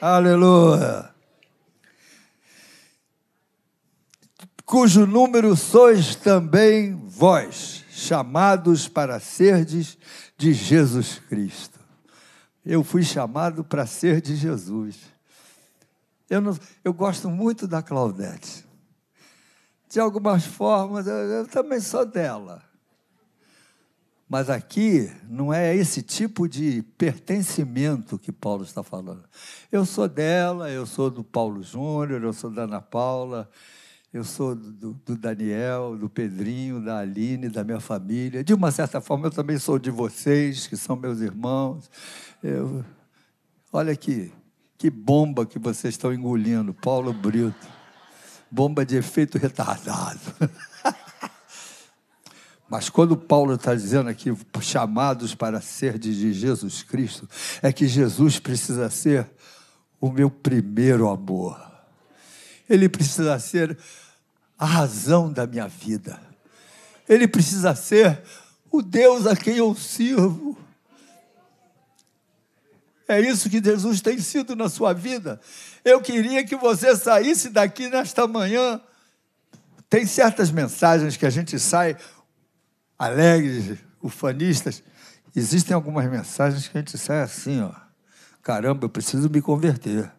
Aleluia. 0.00 1.10
Cujo 4.64 5.04
número 5.04 5.54
sois 5.54 6.16
também 6.16 6.94
vós, 7.06 7.84
chamados 7.90 8.88
para 8.88 9.20
serdes 9.20 9.98
de 10.38 10.54
Jesus 10.54 11.18
Cristo. 11.28 11.78
Eu 12.64 12.82
fui 12.82 13.02
chamado 13.02 13.62
para 13.62 13.84
ser 13.84 14.22
de 14.22 14.36
Jesus. 14.36 14.96
Eu, 16.30 16.40
não, 16.40 16.58
eu 16.82 16.94
gosto 16.94 17.28
muito 17.28 17.68
da 17.68 17.82
Claudete. 17.82 18.64
De 19.90 20.00
algumas 20.00 20.46
formas, 20.46 21.06
eu, 21.06 21.14
eu 21.14 21.46
também 21.46 21.78
sou 21.78 22.06
dela. 22.06 22.62
Mas 24.31 24.49
aqui 24.49 25.11
não 25.29 25.53
é 25.53 25.75
esse 25.75 26.03
tipo 26.03 26.49
de 26.49 26.83
pertencimento 26.97 28.16
que 28.16 28.31
Paulo 28.31 28.62
está 28.62 28.81
falando. 28.81 29.25
Eu 29.73 29.85
sou 29.85 30.09
dela, 30.09 30.71
eu 30.71 30.87
sou 30.87 31.11
do 31.11 31.25
Paulo 31.25 31.62
Júnior, 31.64 32.23
eu 32.23 32.33
sou 32.33 32.49
da 32.49 32.62
Ana 32.62 32.81
Paula, 32.81 33.51
eu 34.12 34.23
sou 34.23 34.55
do, 34.55 34.95
do, 34.95 35.16
Daniel, 35.16 35.97
do 35.99 36.09
Pedrinho, 36.09 36.81
da 36.81 37.01
Aline, 37.01 37.49
da 37.49 37.64
minha 37.64 37.81
família. 37.81 38.45
De 38.45 38.55
uma 38.55 38.71
certa 38.71 39.01
forma, 39.01 39.27
eu 39.27 39.33
também 39.33 39.59
sou 39.59 39.81
de 39.81 39.90
vocês, 39.90 40.69
que 40.69 40.77
são 40.77 40.95
meus 40.95 41.21
irmãos. 41.21 41.90
Eu, 42.40 42.85
Olha 43.73 43.93
aqui, 43.93 44.33
que 44.77 44.90
bomba 44.90 45.47
que 45.47 45.57
vocês 45.57 45.95
estão 45.95 46.12
engolindo, 46.12 46.75
Paulo 46.75 47.12
Brito. 47.12 47.69
Bomba 48.51 48.85
de 48.85 48.97
efeito 48.97 49.38
retardado. 49.38 50.19
Mas 52.70 52.88
quando 52.88 53.16
Paulo 53.16 53.54
está 53.54 53.74
dizendo 53.74 54.09
aqui, 54.09 54.33
chamados 54.61 55.35
para 55.35 55.61
ser 55.61 55.98
de 55.98 56.33
Jesus 56.33 56.85
Cristo, 56.85 57.28
é 57.61 57.72
que 57.72 57.88
Jesus 57.88 58.38
precisa 58.38 58.88
ser 58.88 59.28
o 60.00 60.09
meu 60.09 60.30
primeiro 60.30 61.09
amor. 61.09 61.61
Ele 62.68 62.88
precisa 62.88 63.37
ser 63.40 63.76
a 64.56 64.64
razão 64.64 65.33
da 65.33 65.48
minha 65.48 65.66
vida. 65.66 66.20
Ele 67.09 67.26
precisa 67.26 67.74
ser 67.74 68.22
o 68.70 68.80
Deus 68.80 69.26
a 69.26 69.35
quem 69.35 69.56
eu 69.56 69.74
sirvo. 69.74 70.56
É 73.09 73.20
isso 73.20 73.50
que 73.50 73.61
Jesus 73.61 74.00
tem 74.00 74.20
sido 74.20 74.54
na 74.54 74.68
sua 74.68 74.92
vida. 74.92 75.40
Eu 75.85 76.00
queria 76.00 76.44
que 76.44 76.54
você 76.54 76.94
saísse 76.94 77.48
daqui 77.48 77.88
nesta 77.88 78.28
manhã. 78.28 78.80
Tem 79.88 80.06
certas 80.06 80.52
mensagens 80.52 81.16
que 81.16 81.26
a 81.26 81.30
gente 81.30 81.59
sai 81.59 81.96
alegres, 83.00 83.78
ufanistas. 84.02 84.82
Existem 85.34 85.74
algumas 85.74 86.08
mensagens 86.10 86.68
que 86.68 86.76
a 86.76 86.80
gente 86.82 86.98
sai 86.98 87.22
assim, 87.22 87.62
ó. 87.62 87.70
Caramba, 88.42 88.84
eu 88.84 88.90
preciso 88.90 89.30
me 89.30 89.40
converter. 89.40 90.12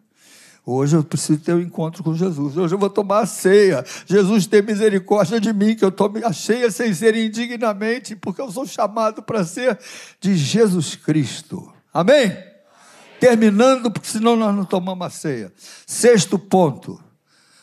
Hoje 0.66 0.96
eu 0.96 1.04
preciso 1.04 1.38
ter 1.40 1.54
um 1.54 1.60
encontro 1.60 2.02
com 2.02 2.14
Jesus. 2.14 2.56
Hoje 2.56 2.74
eu 2.74 2.78
vou 2.78 2.90
tomar 2.90 3.20
a 3.20 3.26
ceia. 3.26 3.84
Jesus 4.04 4.46
tem 4.46 4.62
misericórdia 4.62 5.40
de 5.40 5.52
mim, 5.52 5.76
que 5.76 5.84
eu 5.84 5.92
tome 5.92 6.24
a 6.24 6.32
ceia 6.32 6.70
sem 6.70 6.92
ser 6.92 7.14
indignamente, 7.14 8.16
porque 8.16 8.40
eu 8.40 8.50
sou 8.50 8.66
chamado 8.66 9.22
para 9.22 9.44
ser 9.44 9.78
de 10.20 10.34
Jesus 10.34 10.96
Cristo. 10.96 11.72
Amém? 11.94 12.24
Amém? 12.24 12.52
Terminando, 13.20 13.90
porque 13.90 14.08
senão 14.08 14.34
nós 14.34 14.52
não 14.54 14.64
tomamos 14.64 15.06
a 15.06 15.10
ceia. 15.10 15.52
Sexto 15.86 16.36
ponto 16.36 17.00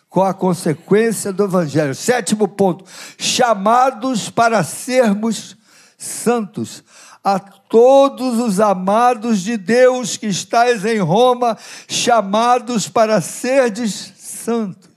com 0.10 0.24
a 0.24 0.34
consequência 0.34 1.32
do 1.32 1.43
Evangelho. 1.43 1.93
Sétimo 1.93 2.48
ponto: 2.48 2.84
chamados 3.17 4.30
para 4.30 4.63
sermos 4.63 5.56
santos. 5.98 6.84
A 7.22 7.38
todos 7.38 8.39
os 8.39 8.62
amados 8.62 9.41
de 9.41 9.58
Deus 9.58 10.15
que 10.15 10.28
estáis 10.28 10.86
em 10.86 11.00
Roma, 11.00 11.58
chamados 11.88 12.88
para 12.88 13.19
serdes 13.19 14.13
santos. 14.17 14.89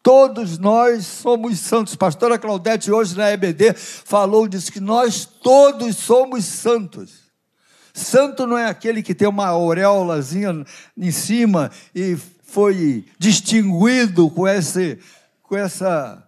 Todos 0.00 0.58
nós 0.58 1.04
somos 1.06 1.58
santos. 1.58 1.96
Pastora 1.96 2.38
Claudete, 2.38 2.90
hoje 2.90 3.16
na 3.16 3.30
EBD, 3.32 3.74
falou, 3.74 4.46
disse 4.46 4.70
que 4.70 4.80
nós 4.80 5.26
todos 5.26 5.96
somos 5.96 6.44
santos. 6.44 7.28
Santo 7.92 8.46
não 8.46 8.56
é 8.56 8.66
aquele 8.66 9.02
que 9.02 9.14
tem 9.14 9.28
uma 9.28 9.48
auréolazinha 9.48 10.64
em 10.96 11.10
cima 11.10 11.70
e 11.92 12.16
foi 12.48 13.04
distinguido 13.18 14.30
com, 14.30 14.48
esse, 14.48 14.98
com 15.42 15.56
essa 15.56 16.26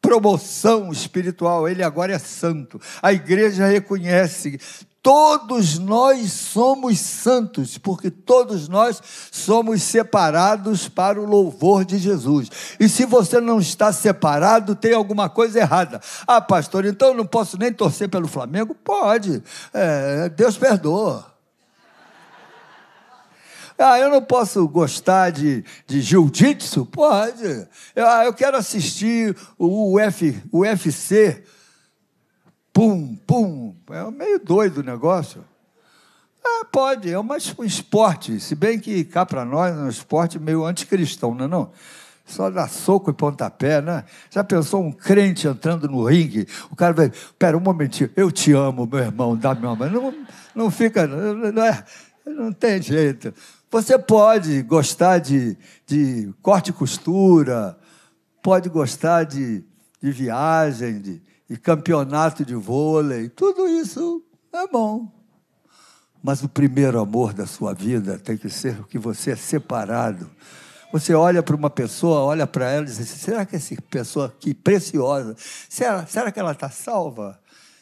promoção 0.00 0.92
espiritual, 0.92 1.68
ele 1.68 1.82
agora 1.82 2.12
é 2.12 2.18
santo. 2.18 2.80
A 3.02 3.12
igreja 3.12 3.66
reconhece 3.66 4.58
todos 5.02 5.78
nós 5.78 6.30
somos 6.30 7.00
santos, 7.00 7.76
porque 7.76 8.08
todos 8.10 8.68
nós 8.68 9.02
somos 9.32 9.82
separados 9.82 10.88
para 10.88 11.20
o 11.20 11.26
louvor 11.26 11.84
de 11.84 11.98
Jesus. 11.98 12.48
E 12.78 12.88
se 12.88 13.04
você 13.04 13.40
não 13.40 13.58
está 13.58 13.92
separado, 13.92 14.76
tem 14.76 14.94
alguma 14.94 15.28
coisa 15.28 15.58
errada. 15.58 16.00
Ah, 16.26 16.40
pastor, 16.40 16.84
então 16.84 17.08
eu 17.08 17.14
não 17.14 17.26
posso 17.26 17.58
nem 17.58 17.72
torcer 17.72 18.08
pelo 18.08 18.28
Flamengo? 18.28 18.74
Pode, 18.74 19.42
é, 19.74 20.28
Deus 20.28 20.56
perdoa. 20.56 21.31
Ah, 23.82 23.98
eu 23.98 24.08
não 24.08 24.22
posso 24.22 24.66
gostar 24.68 25.30
de, 25.30 25.64
de 25.88 26.00
jiu-jitsu? 26.00 26.86
Pode. 26.86 27.66
Ah, 27.96 28.24
eu 28.24 28.32
quero 28.32 28.56
assistir 28.56 29.36
o, 29.58 29.98
Uf, 29.98 30.42
UFC. 30.52 31.42
Pum, 32.72 33.16
pum. 33.26 33.74
É 33.90 34.08
meio 34.10 34.38
doido 34.38 34.78
o 34.78 34.82
negócio. 34.84 35.44
Ah, 36.44 36.64
pode, 36.64 37.12
é 37.12 37.20
mais 37.22 37.52
um 37.58 37.64
esporte. 37.64 38.38
Se 38.38 38.54
bem 38.54 38.78
que 38.78 39.02
cá 39.04 39.26
para 39.26 39.44
nós 39.44 39.76
é 39.76 39.78
um 39.80 39.88
esporte 39.88 40.38
meio 40.38 40.64
anticristão, 40.64 41.34
não 41.34 41.44
é 41.46 41.48
não? 41.48 41.72
Só 42.24 42.48
dá 42.50 42.68
soco 42.68 43.10
e 43.10 43.12
pontapé, 43.12 43.82
né? 43.82 44.04
Já 44.30 44.44
pensou 44.44 44.80
um 44.80 44.92
crente 44.92 45.48
entrando 45.48 45.88
no 45.88 46.04
ringue? 46.04 46.46
O 46.70 46.76
cara 46.76 46.92
vai, 46.92 47.12
pera 47.36 47.56
um 47.56 47.60
momentinho, 47.60 48.10
eu 48.14 48.30
te 48.30 48.52
amo, 48.52 48.86
meu 48.86 49.00
irmão, 49.00 49.36
dá 49.36 49.56
minha 49.56 49.74
mão. 49.74 49.90
Não, 49.90 50.14
não 50.54 50.70
fica, 50.70 51.04
não, 51.06 51.64
é, 51.64 51.84
não 52.24 52.52
tem 52.52 52.80
jeito. 52.80 53.34
Você 53.72 53.98
pode 53.98 54.60
gostar 54.60 55.18
de, 55.18 55.56
de 55.86 56.30
corte 56.42 56.68
e 56.68 56.72
costura, 56.74 57.74
pode 58.42 58.68
gostar 58.68 59.24
de, 59.24 59.64
de 59.98 60.12
viagem, 60.12 61.00
de, 61.00 61.22
de 61.48 61.56
campeonato 61.56 62.44
de 62.44 62.54
vôlei, 62.54 63.30
tudo 63.30 63.66
isso 63.66 64.22
é 64.52 64.66
bom. 64.68 65.10
Mas 66.22 66.42
o 66.42 66.50
primeiro 66.50 67.00
amor 67.00 67.32
da 67.32 67.46
sua 67.46 67.72
vida 67.72 68.18
tem 68.18 68.36
que 68.36 68.50
ser 68.50 68.78
o 68.78 68.84
que 68.84 68.98
você 68.98 69.30
é 69.30 69.36
separado. 69.36 70.30
Você 70.92 71.14
olha 71.14 71.42
para 71.42 71.56
uma 71.56 71.70
pessoa, 71.70 72.20
olha 72.20 72.46
para 72.46 72.70
ela 72.70 72.82
e 72.84 72.88
diz 72.88 73.00
assim, 73.00 73.16
será 73.16 73.46
que 73.46 73.56
essa 73.56 73.74
pessoa 73.88 74.26
aqui, 74.26 74.52
preciosa, 74.52 75.34
será, 75.70 76.04
será 76.04 76.30
que 76.30 76.38
ela 76.38 76.52
está 76.52 76.68
salva? 76.68 77.40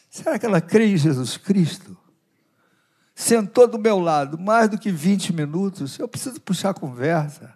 Será 0.09 0.39
que 0.39 0.45
ela 0.45 0.61
crê 0.61 0.93
em 0.93 0.95
Jesus 0.95 1.35
Cristo? 1.35 1.97
Sentou 3.15 3.67
do 3.67 3.77
meu 3.77 3.99
lado 3.99 4.37
mais 4.37 4.69
do 4.69 4.77
que 4.77 4.91
20 4.91 5.33
minutos, 5.33 5.99
eu 5.99 6.07
preciso 6.07 6.39
puxar 6.41 6.73
conversa. 6.73 7.53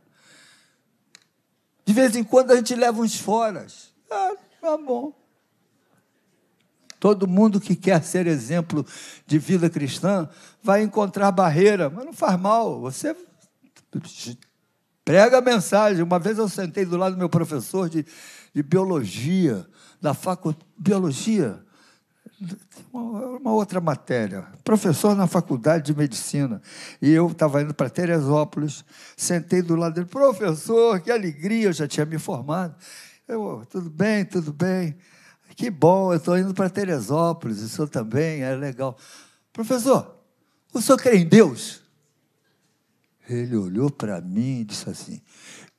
De 1.85 1.93
vez 1.93 2.15
em 2.15 2.23
quando 2.23 2.51
a 2.51 2.55
gente 2.55 2.73
leva 2.75 3.01
uns 3.01 3.19
foras. 3.19 3.93
Ah, 4.09 4.33
tá 4.61 4.77
bom. 4.77 5.13
Todo 6.99 7.27
mundo 7.27 7.61
que 7.61 7.75
quer 7.75 8.03
ser 8.03 8.25
exemplo 8.25 8.85
de 9.27 9.37
vida 9.37 9.69
cristã 9.69 10.27
vai 10.63 10.81
encontrar 10.81 11.31
barreira, 11.31 11.89
mas 11.89 12.05
não 12.05 12.13
faz 12.13 12.39
mal. 12.39 12.81
Você 12.81 13.15
prega 15.03 15.37
a 15.37 15.41
mensagem. 15.41 16.01
Uma 16.01 16.17
vez 16.17 16.37
eu 16.37 16.49
sentei 16.49 16.85
do 16.85 16.97
lado 16.97 17.13
do 17.13 17.19
meu 17.19 17.29
professor 17.29 17.87
de, 17.87 18.05
de 18.53 18.63
biologia, 18.63 19.67
da 20.01 20.13
faculdade. 20.13 20.65
Biologia? 20.77 21.64
Uma 22.91 23.53
outra 23.53 23.79
matéria, 23.79 24.45
professor 24.63 25.15
na 25.15 25.27
faculdade 25.27 25.85
de 25.85 25.97
medicina, 25.97 26.61
e 27.01 27.11
eu 27.11 27.27
estava 27.27 27.61
indo 27.61 27.73
para 27.73 27.89
Teresópolis, 27.89 28.83
sentei 29.15 29.61
do 29.61 29.75
lado 29.75 29.95
dele, 29.95 30.07
professor, 30.07 30.99
que 30.99 31.11
alegria, 31.11 31.67
eu 31.67 31.73
já 31.73 31.87
tinha 31.87 32.05
me 32.05 32.17
formado. 32.17 32.75
Eu, 33.27 33.65
tudo 33.69 33.89
bem, 33.89 34.25
tudo 34.25 34.53
bem, 34.53 34.95
que 35.55 35.69
bom, 35.69 36.11
eu 36.11 36.17
estou 36.17 36.37
indo 36.37 36.53
para 36.53 36.69
Teresópolis, 36.69 37.61
o 37.61 37.69
senhor 37.69 37.87
também, 37.87 38.41
é 38.41 38.55
legal. 38.55 38.97
Professor, 39.53 40.15
o 40.73 40.81
senhor 40.81 40.97
crê 40.97 41.17
em 41.17 41.27
Deus? 41.27 41.81
Ele 43.27 43.55
olhou 43.55 43.89
para 43.89 44.21
mim 44.21 44.59
e 44.59 44.63
disse 44.63 44.89
assim: 44.89 45.21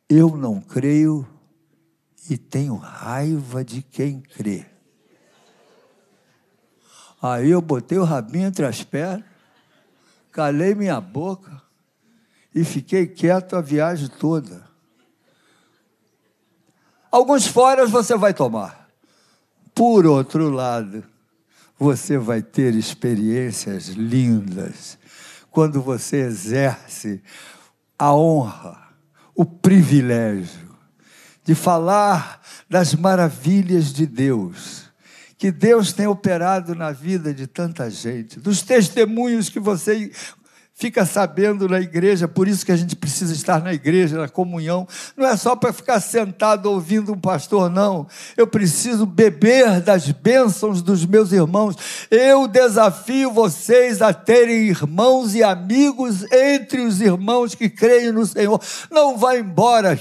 Eu 0.09 0.37
não 0.37 0.61
creio 0.61 1.27
e 2.29 2.37
tenho 2.37 2.75
raiva 2.75 3.64
de 3.64 3.83
quem 3.83 4.21
crê. 4.21 4.66
Aí 7.33 7.51
eu 7.51 7.61
botei 7.61 7.99
o 7.99 8.05
rabinho 8.05 8.47
entre 8.47 8.67
as 8.67 8.85
pernas, 8.85 9.25
calei 10.31 10.75
minha 10.75 11.01
boca 11.01 11.62
e 12.55 12.62
fiquei 12.65 13.07
quieto 13.07 13.57
a 13.57 13.61
viagem 13.61 14.09
toda. 14.09 14.65
Alguns 17.11 17.47
foras 17.47 17.91
você 17.91 18.17
vai 18.17 18.35
tomar. 18.35 18.89
Por 19.75 20.07
outro 20.07 20.51
lado, 20.51 21.05
você 21.79 22.19
vai 22.19 22.43
ter 22.43 22.75
experiências 22.75 23.89
lindas 23.89 24.99
quando 25.51 25.81
você 25.81 26.19
exerce 26.19 27.23
a 27.99 28.15
honra, 28.15 28.79
o 29.35 29.45
privilégio 29.45 30.77
de 31.45 31.55
falar 31.55 32.43
das 32.69 32.95
maravilhas 32.95 33.93
de 33.93 34.05
Deus 34.05 34.86
que 35.38 35.51
Deus 35.51 35.92
tem 35.92 36.07
operado 36.07 36.75
na 36.75 36.92
vida 36.92 37.33
de 37.33 37.46
tanta 37.46 37.90
gente, 37.90 38.40
dos 38.40 38.62
testemunhos 38.62 39.49
que 39.49 39.61
você 39.61 40.11
fica 40.79 41.07
sabendo 41.07 41.66
na 41.66 41.81
igreja, 41.81 42.29
por 42.29 42.46
isso 42.46 42.64
que 42.64 42.70
a 42.70 42.77
gente 42.77 42.94
precisa 42.94 43.33
estar 43.33 43.62
na 43.62 43.72
igreja, 43.72 44.18
na 44.18 44.29
comunhão. 44.29 44.87
Não 45.16 45.27
é 45.27 45.35
só 45.35 45.57
para 45.57 45.72
ficar 45.72 46.01
sentado 46.01 46.70
ouvindo 46.70 47.14
um 47.14 47.18
pastor, 47.18 47.70
não. 47.70 48.07
Eu 48.37 48.46
preciso 48.46 49.07
beber 49.07 49.81
das 49.81 50.11
bênçãos 50.11 50.83
dos 50.83 51.07
meus 51.07 51.33
irmãos. 51.33 51.77
Eu 52.11 52.46
desafio 52.46 53.33
vocês 53.33 54.03
a 54.03 54.12
terem 54.12 54.68
irmãos 54.68 55.35
e 55.35 55.42
amigos 55.42 56.31
entre 56.31 56.83
os 56.83 57.01
irmãos 57.01 57.55
que 57.55 57.70
creem 57.70 58.12
no 58.12 58.27
Senhor. 58.27 58.61
Não 58.90 59.16
vá 59.16 59.35
embora 59.35 59.96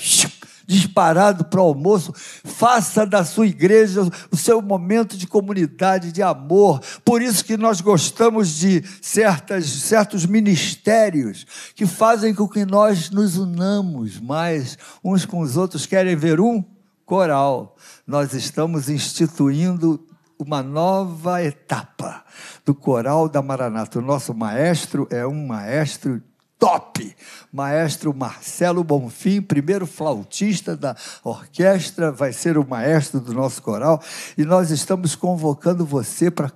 disparado 0.66 1.46
para 1.46 1.62
o 1.62 1.66
almoço. 1.66 2.14
Faça 2.44 3.06
da 3.06 3.24
sua 3.24 3.48
igreja 3.48 4.02
o 4.32 4.38
seu 4.38 4.62
momento 4.62 5.18
de 5.18 5.28
comunidade, 5.28 6.12
de 6.12 6.22
amor. 6.22 6.82
Por 7.04 7.22
isso 7.22 7.44
que 7.44 7.58
nós 7.58 7.82
gostamos 7.82 8.50
de 8.50 8.84
certas, 9.02 9.66
certos 9.66 10.26
ministérios 10.26 11.46
que 11.76 11.86
fazem 11.86 12.34
com 12.34 12.48
que 12.48 12.66
nós 12.66 13.10
nos 13.10 13.38
unamos 13.38 14.20
mais 14.20 14.78
uns 15.04 15.26
com 15.26 15.40
os 15.40 15.58
outros. 15.58 15.86
Querem 15.86 16.16
ver 16.16 16.40
um? 16.40 16.64
Coral. 17.06 17.76
Nós 18.08 18.34
estamos 18.34 18.90
instituindo 18.90 20.04
uma 20.38 20.62
nova 20.62 21.44
etapa 21.44 22.24
do 22.66 22.74
coral 22.74 23.30
da 23.30 23.42
Maranata. 23.42 24.00
O 24.00 24.02
nosso 24.02 24.34
maestro 24.34 25.08
é 25.10 25.26
um 25.26 25.48
maestro 25.48 26.22
top. 26.60 27.16
Maestro 27.52 28.14
Marcelo 28.14 28.84
Bonfim, 28.84 29.42
primeiro 29.42 29.86
flautista 29.86 30.76
da 30.76 30.96
orquestra, 31.24 32.12
vai 32.12 32.34
ser 32.34 32.58
o 32.58 32.68
maestro 32.68 33.20
do 33.20 33.34
nosso 33.34 33.62
coral 33.62 34.02
e 34.38 34.44
nós 34.44 34.72
estamos 34.72 35.16
convocando 35.16 35.86
você 35.86 36.30
para 36.30 36.52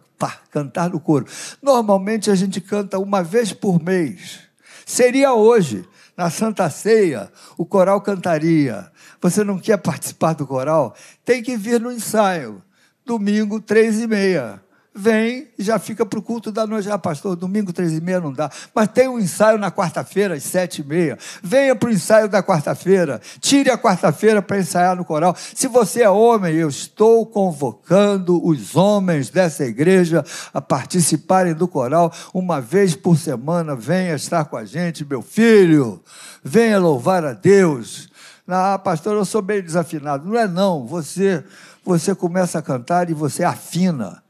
cantar 0.52 0.90
no 0.90 1.00
coro. 1.00 1.26
Normalmente 1.62 2.30
a 2.30 2.36
gente 2.36 2.60
canta 2.60 3.00
uma 3.00 3.24
vez 3.24 3.54
por 3.54 3.82
mês. 3.82 4.40
Seria 4.86 5.34
hoje, 5.34 5.88
na 6.18 6.30
Santa 6.30 6.70
Ceia, 6.70 7.32
o 7.58 7.66
coral 7.66 8.02
cantaria. 8.02 8.92
Você 9.22 9.44
não 9.44 9.60
quer 9.60 9.78
participar 9.78 10.34
do 10.34 10.48
coral? 10.48 10.96
Tem 11.24 11.44
que 11.44 11.56
vir 11.56 11.80
no 11.80 11.92
ensaio 11.92 12.62
domingo, 13.06 13.60
três 13.60 14.00
e 14.00 14.06
meia. 14.06 14.62
Vem 14.94 15.48
e 15.58 15.64
já 15.64 15.78
fica 15.78 16.04
para 16.04 16.18
o 16.18 16.22
culto 16.22 16.52
da 16.52 16.66
noite. 16.66 16.90
Ah, 16.90 16.98
pastor, 16.98 17.36
domingo, 17.36 17.72
três 17.72 17.94
e 17.94 18.02
meia 18.02 18.20
não 18.20 18.34
dá. 18.34 18.50
Mas 18.74 18.88
tem 18.88 19.08
um 19.08 19.20
ensaio 19.20 19.58
na 19.58 19.72
quarta-feira, 19.72 20.34
às 20.34 20.44
sete 20.44 20.82
e 20.82 20.84
meia. 20.84 21.18
Venha 21.44 21.76
para 21.76 21.90
o 21.90 21.92
ensaio 21.92 22.28
da 22.28 22.42
quarta-feira. 22.42 23.22
Tire 23.40 23.70
a 23.70 23.78
quarta-feira 23.78 24.42
para 24.42 24.58
ensaiar 24.58 24.96
no 24.96 25.06
coral. 25.06 25.36
Se 25.38 25.68
você 25.68 26.02
é 26.02 26.10
homem, 26.10 26.56
eu 26.56 26.68
estou 26.68 27.26
convocando 27.26 28.44
os 28.46 28.76
homens 28.76 29.30
dessa 29.30 29.64
igreja 29.64 30.26
a 30.54 30.60
participarem 30.60 31.54
do 31.54 31.68
coral 31.68 32.12
uma 32.34 32.60
vez 32.60 32.96
por 32.96 33.16
semana. 33.16 33.76
Venha 33.76 34.16
estar 34.16 34.46
com 34.46 34.58
a 34.58 34.66
gente, 34.66 35.06
meu 35.06 35.22
filho. 35.22 36.02
Venha 36.44 36.80
louvar 36.80 37.24
a 37.24 37.34
Deus. 37.34 38.10
Ah, 38.48 38.80
pastor, 38.80 39.16
eu 39.16 39.26
sou 39.26 39.44
bem 39.44 39.62
desafinado. 39.62 40.28
Não 40.28 40.38
é 40.38 40.48
não. 40.48 40.88
Você 40.88 41.44
você 41.86 42.14
começa 42.14 42.60
a 42.60 42.62
cantar 42.62 43.10
e 43.10 43.14
você 43.14 43.44
afina. 43.44 44.22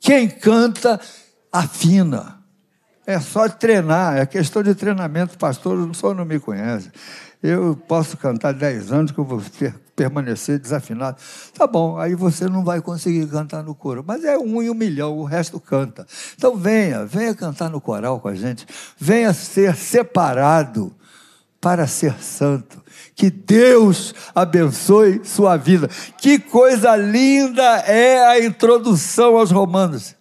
Quem 0.00 0.28
canta, 0.28 0.98
afina. 1.52 2.40
É 3.06 3.20
só 3.20 3.48
treinar, 3.48 4.16
é 4.16 4.26
questão 4.26 4.62
de 4.62 4.74
treinamento, 4.74 5.36
pastor, 5.36 5.78
o 5.78 5.94
senhor 5.94 6.14
não 6.14 6.24
me 6.24 6.40
conhece. 6.40 6.90
Eu 7.42 7.74
posso 7.88 8.16
cantar 8.16 8.52
dez 8.52 8.92
anos 8.92 9.12
que 9.12 9.18
eu 9.18 9.24
vou 9.24 9.42
permanecer 9.96 10.58
desafinado. 10.58 11.16
Tá 11.54 11.66
bom, 11.66 11.98
aí 11.98 12.14
você 12.14 12.46
não 12.46 12.62
vai 12.62 12.80
conseguir 12.80 13.26
cantar 13.26 13.62
no 13.62 13.74
coro. 13.74 14.04
Mas 14.06 14.24
é 14.24 14.38
um 14.38 14.62
em 14.62 14.70
um 14.70 14.74
milhão, 14.74 15.18
o 15.18 15.24
resto 15.24 15.58
canta. 15.58 16.06
Então 16.36 16.56
venha, 16.56 17.04
venha 17.04 17.34
cantar 17.34 17.70
no 17.70 17.80
coral 17.80 18.20
com 18.20 18.28
a 18.28 18.34
gente. 18.34 18.66
Venha 18.98 19.32
ser 19.32 19.74
separado 19.74 20.94
para 21.60 21.86
ser 21.86 22.14
santo. 22.22 22.82
Que 23.20 23.28
Deus 23.28 24.14
abençoe 24.34 25.22
sua 25.26 25.54
vida. 25.58 25.90
Que 26.16 26.38
coisa 26.38 26.96
linda 26.96 27.62
é 27.80 28.26
a 28.26 28.42
introdução 28.42 29.36
aos 29.36 29.50
Romanos. 29.50 30.16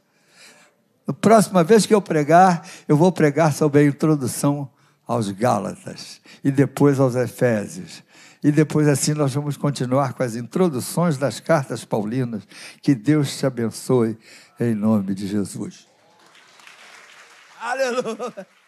A 1.07 1.13
próxima 1.13 1.63
vez 1.63 1.85
que 1.85 1.95
eu 1.95 2.01
pregar, 2.01 2.61
eu 2.89 2.97
vou 2.97 3.09
pregar 3.09 3.53
sobre 3.53 3.79
a 3.79 3.85
introdução 3.85 4.69
aos 5.07 5.31
Gálatas 5.31 6.19
e 6.43 6.51
depois 6.51 6.99
aos 6.99 7.15
Efésios. 7.15 8.03
E 8.43 8.51
depois 8.51 8.85
assim 8.85 9.13
nós 9.13 9.33
vamos 9.33 9.55
continuar 9.55 10.11
com 10.11 10.21
as 10.21 10.35
introduções 10.35 11.17
das 11.17 11.39
cartas 11.39 11.85
paulinas. 11.85 12.45
Que 12.81 12.93
Deus 12.93 13.37
te 13.37 13.45
abençoe 13.45 14.17
em 14.59 14.75
nome 14.75 15.15
de 15.15 15.25
Jesus. 15.25 15.87
Aleluia! 17.61 18.58